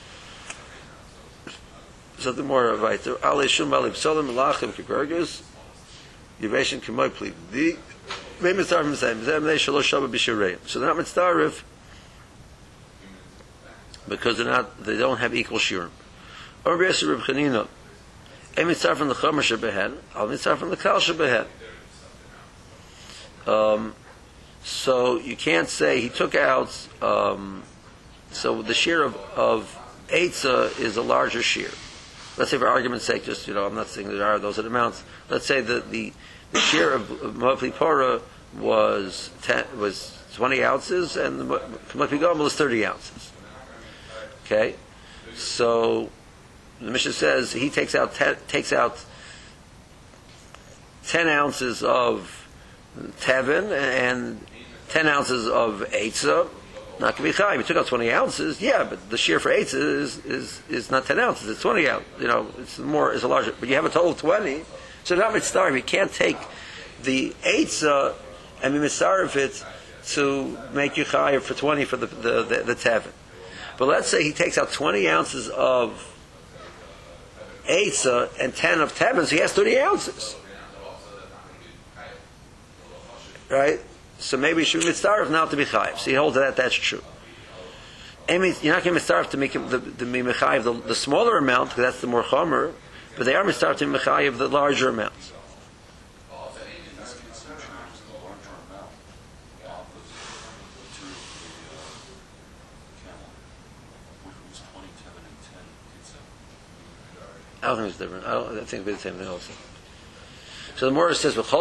So 2.20 2.32
the 2.32 2.44
more 2.44 2.76
right. 2.76 3.00
So 3.00 3.18
Ale 3.24 3.48
shum 3.48 3.72
alib 3.72 3.92
solim 3.92 4.34
lachim 4.34 4.72
kegrogers. 4.72 5.42
Yiveshin 6.42 6.80
Kemoy 6.82 7.14
Pli. 7.14 7.34
The. 7.52 7.78
Zem 8.42 8.56
they 9.44 9.56
shalosh 9.58 10.10
b'shireim. 10.10 10.60
So 10.66 10.80
they're 10.80 10.88
not 10.88 10.98
mitzvah 10.98 11.52
because 14.08 14.38
they're 14.38 14.48
not. 14.48 14.84
They 14.84 14.98
don't 14.98 15.18
have 15.18 15.36
equal 15.36 15.60
shirim. 15.60 15.90
Or 16.66 16.78
Reb 16.78 16.94
Chanina. 16.94 17.68
Shebehen. 18.56 19.98
Al 20.16 20.28
shebehen. 20.28 21.48
Um, 23.48 23.94
so 24.64 25.18
you 25.18 25.36
can't 25.36 25.70
say 25.70 26.02
he 26.02 26.10
took 26.10 26.36
out. 26.36 26.88
Um, 27.02 27.64
so 28.32 28.62
the 28.62 28.74
shear 28.74 29.04
of, 29.04 29.16
of 29.36 29.78
Eitzah 30.08 30.80
is 30.80 30.98
a 30.98 31.02
larger 31.02 31.42
shear. 31.42 31.70
Let's 32.40 32.52
say 32.52 32.58
for 32.58 32.70
argument's 32.70 33.04
sake, 33.04 33.26
just, 33.26 33.50
you 33.50 33.54
know, 33.54 33.66
I'm 33.66 33.76
not 33.76 33.88
saying 33.88 34.08
there 34.08 34.26
are 34.26 34.40
those 34.40 34.58
amounts. 34.58 35.04
Let's 35.30 35.46
say 35.46 35.60
that 35.60 35.92
the, 35.92 36.14
the 36.54 36.60
share 36.60 36.94
of 36.94 37.10
Mavli 37.10 37.70
Pora 37.70 38.22
was 38.58 39.30
10, 39.42 39.78
was 39.78 40.18
20 40.36 40.64
ounces 40.64 41.18
and 41.18 41.38
the 41.38 41.44
Mavli 41.44 42.18
Gomel 42.18 42.38
was 42.38 42.56
30 42.56 42.86
ounces. 42.86 43.34
Okay? 44.46 44.76
So 45.36 46.10
the 46.80 46.92
Mishnah 46.92 47.12
says 47.12 47.52
he 47.52 47.70
takes 47.70 47.94
out 47.94 48.16
10, 48.16 48.38
takes 48.48 48.72
out 48.72 49.04
10 51.08 51.28
ounces 51.28 51.84
of 51.84 52.48
Tevin 53.20 53.78
and 53.78 54.46
10 54.88 55.08
ounces 55.08 55.46
of 55.46 55.86
Eitzah 55.92 56.48
not 57.00 57.18
to 57.18 57.24
be 57.24 57.32
chayim. 57.32 57.58
He 57.58 57.64
took 57.64 57.78
out 57.78 57.88
20 57.88 58.12
ounces, 58.12 58.62
yeah, 58.62 58.84
but 58.84 59.10
the 59.10 59.18
shear 59.18 59.40
for 59.40 59.52
eights 59.52 59.74
is, 59.74 60.24
is, 60.26 60.62
is 60.70 60.92
not 60.92 61.06
10 61.06 61.20
ounces, 61.20 61.50
it's 61.50 61.62
20 61.62 61.88
ounces. 61.88 62.08
You 62.20 62.28
know, 62.28 62.48
it's 62.58 62.78
more, 62.80 63.14
it's 63.14 63.24
a 63.24 63.28
larger, 63.28 63.54
but 63.60 63.70
you 63.70 63.76
have 63.76 63.86
a 63.86 63.90
total 63.90 64.12
of 64.12 64.18
20, 64.18 64.64
so 65.04 65.16
not 65.16 65.34
mitzvah. 65.34 65.72
You 65.74 65.82
can't 65.84 66.12
take 66.12 66.38
the 67.04 67.36
eights 67.44 67.84
uh, 67.84 68.14
and 68.62 68.74
be 68.74 68.80
mitzvah 68.80 69.30
it 69.36 69.66
to 70.08 70.58
make 70.74 70.98
you 70.98 71.06
chayiv 71.06 71.42
for 71.42 71.54
20 71.54 71.86
for 71.86 71.98
the, 71.98 72.08
the, 72.08 72.44
the, 72.44 72.64
the 72.64 72.76
tevin. 72.76 73.12
But 73.78 73.88
let's 73.88 74.10
say 74.10 74.24
he 74.24 74.34
takes 74.34 74.58
out 74.58 74.72
20 74.72 75.08
ounces 75.08 75.48
of 75.48 76.06
Eitzah 77.70 78.30
and 78.40 78.54
10 78.54 78.82
of 78.82 78.94
Tevin, 78.94 79.26
so 79.26 79.36
he 79.36 79.42
has 79.42 79.54
30 79.54 79.80
ounces. 79.80 80.36
Right? 83.50 83.80
So 84.20 84.36
maybe 84.36 84.62
he 84.62 84.66
should 84.66 84.82
be 84.82 84.88
mitzaref 84.88 85.30
now 85.32 85.46
to 85.46 85.56
be 85.56 85.64
chayiv. 85.66 85.98
So 85.98 86.12
he 86.12 86.18
holds 86.18 86.36
that 86.36 86.58
that's 86.58 86.76
true. 86.76 87.02
You're 88.28 88.40
not 88.40 88.84
going 88.84 88.84
to 88.84 88.92
mitzaref 88.92 89.30
to 89.32 89.38
make 89.38 89.56
him 89.56 89.70
the, 89.70 89.78
the, 89.80 90.06
the, 90.06 90.06
the, 90.06 90.82
the 90.88 90.96
smaller 90.96 91.38
amount, 91.38 91.70
because 91.70 91.84
that's 91.84 92.02
the 92.02 92.08
more 92.08 92.22
chomer, 92.22 92.74
but 93.18 93.26
they 93.26 93.34
are 93.34 93.44
mitzaref 93.44 93.78
to 93.78 93.86
mechayiv 93.86 94.38
the 94.38 94.48
larger 94.48 94.90
amounts. 94.90 95.32
This 97.00 97.14
conception 97.16 97.74
is 97.94 98.02
the 98.02 98.14
larger 98.24 98.54
amount 98.70 98.92
offers 99.66 100.12
to 100.96 101.02
the 101.02 101.08
uh, 101.74 101.78
camel, 103.02 103.30
which 104.26 104.38
was 104.52 104.60
20, 104.74 104.88
10, 105.00 105.08
and 105.16 105.44
10. 105.44 105.54
I 107.64 107.66
don't 107.68 107.78
think 107.78 107.90
it's 107.90 107.98
different. 107.98 108.26
I, 108.26 108.28
don't, 108.34 108.52
I 108.52 108.54
think 108.66 108.74
it'll 108.74 108.86
be 108.86 108.92
the 108.92 109.00
same 109.00 109.16
thing 109.16 109.28
also. 109.28 109.54
So 110.80 110.86
the 110.86 110.94
Morris 110.94 111.20
says. 111.20 111.36
If 111.36 111.52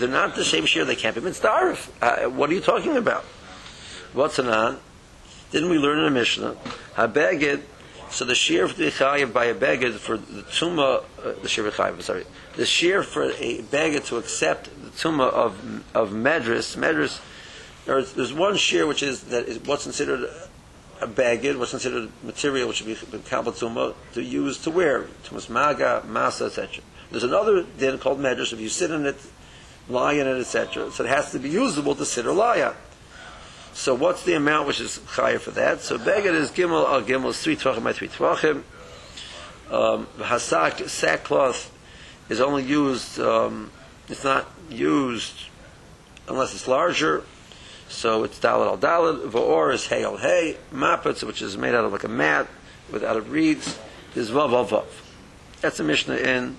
they're 0.00 0.08
not 0.08 0.36
the 0.36 0.44
same 0.44 0.64
share, 0.64 0.84
they 0.84 0.94
can't 0.94 1.16
be 1.16 1.22
mitzaref. 1.22 1.88
Uh, 2.00 2.30
what 2.30 2.50
are 2.50 2.52
you 2.52 2.60
talking 2.60 2.96
about? 2.96 3.24
What's 4.12 4.38
an 4.38 4.46
on? 4.46 4.78
Didn't 5.50 5.70
we 5.70 5.78
learn 5.78 5.98
in 5.98 6.04
the 6.04 6.10
Mishnah? 6.12 6.54
Habeged. 6.94 7.62
So 8.10 8.24
the 8.24 8.34
shiur 8.34 8.68
for 8.68 8.76
the 8.76 8.92
chayiv 8.92 9.32
by 9.32 9.46
a 9.46 9.56
beged 9.56 9.94
for 9.94 10.16
the 10.16 10.42
tuma, 10.42 11.02
uh, 11.18 11.32
the 11.42 11.48
shiur 11.48 11.68
for 11.68 11.82
chayiv, 11.82 12.00
sorry, 12.02 12.26
the 12.54 12.62
shiur 12.62 13.04
for 13.04 13.24
a 13.24 13.62
beged 13.62 14.06
to 14.06 14.18
accept 14.18 14.66
the 14.66 14.90
tuma 14.90 15.30
of 15.30 15.82
of 15.96 16.10
medris, 16.10 16.76
medris. 16.76 17.20
There's, 17.86 18.12
there's 18.12 18.32
one 18.32 18.54
shiur 18.54 18.86
which 18.86 19.02
is 19.02 19.24
that 19.24 19.48
is 19.48 19.58
what's 19.58 19.82
considered 19.82 20.30
a 21.04 21.06
beged, 21.06 21.58
what's 21.58 21.70
considered 21.70 22.10
material 22.22 22.68
which 22.68 22.78
should 22.78 22.86
be 22.86 23.18
kabbalah 23.28 23.94
to 24.14 24.22
use 24.22 24.58
to 24.62 24.70
wear, 24.70 25.04
tumas 25.24 25.48
maga, 25.48 26.02
masa, 26.06 26.46
etc. 26.46 26.82
There's 27.10 27.24
another 27.24 27.64
din 27.78 27.98
called 27.98 28.18
medrash. 28.18 28.52
If 28.52 28.60
you 28.60 28.68
sit 28.68 28.90
in 28.90 29.06
it, 29.06 29.16
lie 29.88 30.14
in 30.14 30.26
it, 30.26 30.40
etc. 30.40 30.90
So 30.90 31.04
it 31.04 31.08
has 31.08 31.32
to 31.32 31.38
be 31.38 31.50
usable 31.50 31.94
to 31.94 32.04
sit 32.04 32.26
or 32.26 32.32
lie 32.32 32.62
on. 32.62 32.74
So 33.72 33.94
what's 33.94 34.24
the 34.24 34.34
amount 34.34 34.66
which 34.66 34.80
is 34.80 35.00
higher 35.06 35.38
for 35.38 35.50
that? 35.52 35.80
So 35.80 35.98
beged 35.98 36.32
is 36.32 36.50
gimel 36.50 36.88
al 36.88 37.02
gimel 37.02 37.28
is 37.28 37.42
three 37.42 37.56
tvachim 37.56 37.84
by 37.84 37.92
three 37.92 38.08
tvachim. 38.08 38.62
Um, 39.70 40.06
hasak 40.18 40.88
sackcloth 40.88 41.70
is 42.28 42.40
only 42.40 42.62
used. 42.62 43.20
Um, 43.20 43.70
it's 44.08 44.24
not 44.24 44.48
used 44.70 45.48
unless 46.28 46.54
it's 46.54 46.68
larger. 46.68 47.24
So 47.94 48.24
it's 48.24 48.40
dalit 48.40 48.66
al 48.66 48.76
dalit. 48.76 49.30
Va'or 49.30 49.72
is 49.72 49.86
hay 49.86 50.02
al 50.04 50.16
hay. 50.16 50.56
Mapetz, 50.72 51.22
which 51.22 51.40
is 51.40 51.56
made 51.56 51.74
out 51.74 51.84
of 51.84 51.92
like 51.92 52.04
a 52.04 52.08
mat 52.08 52.48
with 52.90 53.04
out 53.04 53.16
of 53.16 53.30
reeds, 53.30 53.78
is 54.16 54.30
vav 54.30 54.50
vav 54.50 54.68
vav. 54.68 54.86
That's 55.60 55.78
the 55.78 55.84
Mishnah 55.84 56.16
in 56.16 56.58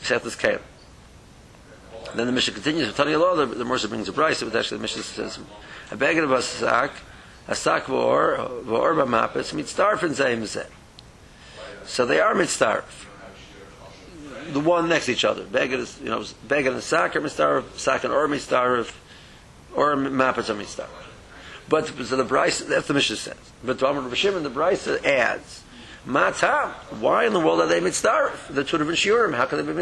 Sethus 0.00 0.36
Kalim. 0.36 0.62
Then 2.16 2.26
the 2.26 2.32
Mishnah 2.32 2.54
continues 2.54 2.86
with 2.86 2.96
Tani 2.96 3.14
Allah. 3.14 3.46
The, 3.46 3.54
the 3.56 3.64
Mercer 3.64 3.88
brings 3.88 4.08
a 4.08 4.12
price, 4.12 4.42
but 4.42 4.56
actually 4.56 4.78
the 4.78 4.82
Mishnah 4.82 5.02
says 5.02 5.38
a 5.90 5.96
bag 5.96 6.16
of 6.16 6.32
a 6.32 6.42
sack, 6.42 6.92
a 7.46 7.54
sack 7.54 7.84
v'or 7.84 8.64
v'or 8.64 8.94
b'mapetz 8.94 9.52
mitzdarfen 9.52 10.10
zayim 10.10 10.40
zeh. 10.42 10.66
So 11.84 12.06
they 12.06 12.20
are 12.20 12.34
mitzdarf. 12.34 13.06
The 14.52 14.60
one 14.60 14.88
next 14.88 15.06
to 15.06 15.12
each 15.12 15.26
other. 15.26 15.44
Bag 15.44 15.72
is 15.74 16.00
you 16.00 16.08
know 16.08 16.24
bag 16.48 16.66
and 16.66 16.82
sack 16.82 17.14
are 17.16 17.20
mitzdarf, 17.20 17.76
sack 17.76 18.02
and 18.04 18.14
or 18.14 18.26
mitzdarf 18.26 18.94
or 19.74 19.96
Mappas 19.96 20.48
or 20.48 20.54
Mitzvah. 20.54 20.88
But 21.68 21.86
so 21.86 22.16
the 22.16 22.24
Braisa, 22.24 22.66
that's 22.66 22.88
the 22.88 22.94
Mishnah 22.94 23.16
says. 23.16 23.36
But 23.62 23.80
Ramah 23.80 24.14
Shimon, 24.16 24.42
the 24.42 24.50
Braisa 24.50 25.04
adds, 25.04 25.62
Matam, 26.04 26.70
why 27.00 27.26
in 27.26 27.32
the 27.32 27.40
world 27.40 27.60
are 27.60 27.66
they 27.66 27.80
mitzvah? 27.80 28.32
The 28.48 28.66
should 28.66 28.80
have 28.80 28.88
been 28.88 28.96
shiurim. 28.96 29.34
How 29.34 29.44
can 29.46 29.58
they 29.58 29.72
be 29.72 29.78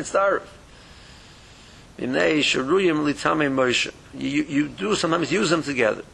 Moshe. 3.54 3.92
You 4.14 4.42
you 4.44 4.68
do 4.68 4.94
sometimes 4.96 5.32
use 5.32 5.50
them 5.50 5.62
together. 5.62 6.04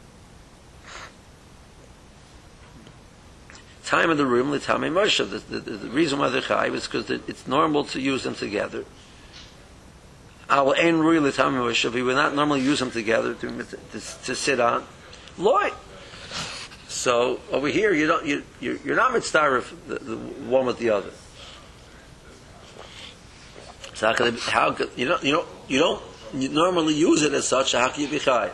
Time 3.84 4.10
of 4.10 4.18
the 4.18 4.26
room 4.26 4.50
litame 4.50 4.92
Moshe. 4.92 5.18
The, 5.18 5.38
the, 5.38 5.60
the, 5.60 5.76
the 5.76 5.88
reason 5.90 6.18
why 6.18 6.28
they're 6.28 6.42
chayiv 6.42 6.74
is 6.74 6.86
because 6.86 7.10
it's 7.10 7.46
normal 7.46 7.84
to 7.84 8.00
use 8.00 8.24
them 8.24 8.34
together. 8.34 8.84
Our 10.50 10.76
ein 10.76 11.00
rui 11.00 11.18
l'tam 11.18 11.54
Moshe, 11.54 11.90
we 11.92 12.02
would 12.02 12.16
not 12.16 12.34
normally 12.34 12.60
use 12.60 12.78
them 12.78 12.90
together 12.90 13.34
to, 13.34 13.64
to, 13.64 14.00
to 14.24 14.34
sit 14.34 14.60
on. 14.60 14.84
Loy. 15.38 15.70
So 16.88 17.40
over 17.50 17.68
here, 17.68 17.92
you 17.92 18.06
don't, 18.06 18.24
you, 18.26 18.42
you're, 18.60 18.76
you're 18.84 18.96
not 18.96 19.12
mitzvah 19.12 19.64
the, 19.86 19.94
the 19.96 20.16
one 20.16 20.66
with 20.66 20.78
the 20.78 20.90
other. 20.90 21.10
So 23.94 24.08
how 24.08 24.14
could, 24.14 24.38
how 24.38 24.72
could 24.72 24.90
you 24.96 25.06
don't, 25.06 25.22
you 25.22 25.32
don't, 25.32 25.48
you 25.68 25.78
don't 25.78 26.02
normally 26.34 26.94
use 26.94 27.22
it 27.22 27.32
as 27.32 27.46
such. 27.46 27.72
How 27.72 27.88
can 27.88 28.02
you 28.02 28.08
be 28.08 28.18
chay? 28.18 28.50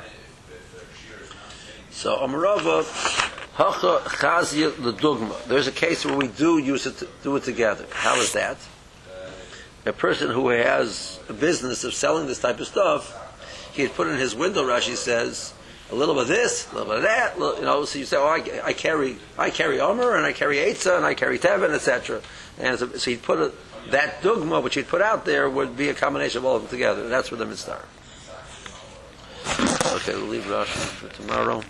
So 1.90 2.16
Amarava, 2.18 2.85
hacha 3.55 4.09
chazia 4.16 4.70
ledugma. 4.70 5.44
There's 5.46 5.66
a 5.66 5.72
case 5.72 6.05
where 6.05 6.16
we 6.16 6.29
do 6.29 6.59
use 6.59 6.87
it, 6.87 6.98
to, 6.98 7.09
do 7.22 7.37
it 7.37 7.44
together. 7.44 7.87
How 7.90 8.16
is 8.16 8.33
that? 8.33 8.59
A 9.87 9.93
person 9.93 10.31
who 10.31 10.49
has 10.49 11.19
a 11.29 11.33
business 11.33 11.85
of 11.85 11.95
selling 11.95 12.27
this 12.27 12.40
type 12.40 12.61
of 12.61 12.66
stuff, 12.66 13.16
he 13.73 13.83
had 13.83 13.95
put 13.95 14.09
in 14.09 14.19
his 14.19 14.35
window, 14.35 14.64
Rashi 14.64 14.95
says, 14.95 15.55
a 15.90 15.95
little 15.95 16.14
bit 16.14 16.23
of 16.23 16.29
this, 16.29 16.71
a 16.71 16.75
little 16.75 16.88
bit 16.88 16.97
of 16.99 17.03
that, 17.03 17.37
you 17.37 17.64
know, 17.64 17.85
so 17.85 17.99
you 17.99 18.05
say, 18.05 18.16
oh, 18.16 18.27
I, 18.27 18.69
I 18.69 18.73
carry, 18.73 19.16
I 19.38 19.51
carry 19.51 19.81
Omer, 19.81 20.16
and 20.16 20.27
I 20.27 20.33
carry 20.33 20.59
Eitzah, 20.59 20.97
and 20.97 21.07
I 21.07 21.14
carry 21.14 21.38
Tevin, 21.38 21.71
etc. 21.71 22.21
And 22.59 22.79
so, 22.79 22.88
so 22.93 23.11
he'd 23.11 23.23
put 23.23 23.38
a, 23.38 23.53
that 23.90 24.23
dugma, 24.23 24.62
which 24.62 24.75
he'd 24.75 24.88
put 24.88 25.03
out 25.03 25.25
there, 25.25 25.49
would 25.49 25.77
be 25.77 25.88
a 25.88 25.95
combination 25.95 26.38
of 26.38 26.45
all 26.45 26.57
of 26.57 26.62
them 26.62 26.71
together. 26.71 27.03
And 27.03 27.12
That's 27.12 27.31
where 27.31 27.38
the 27.38 27.47
mitzvah. 27.47 27.83
Okay, 29.97 30.14
we'll 30.14 30.27
leave 30.27 30.45
Rashi 30.45 30.66
for 30.66 31.09
tomorrow. 31.09 31.62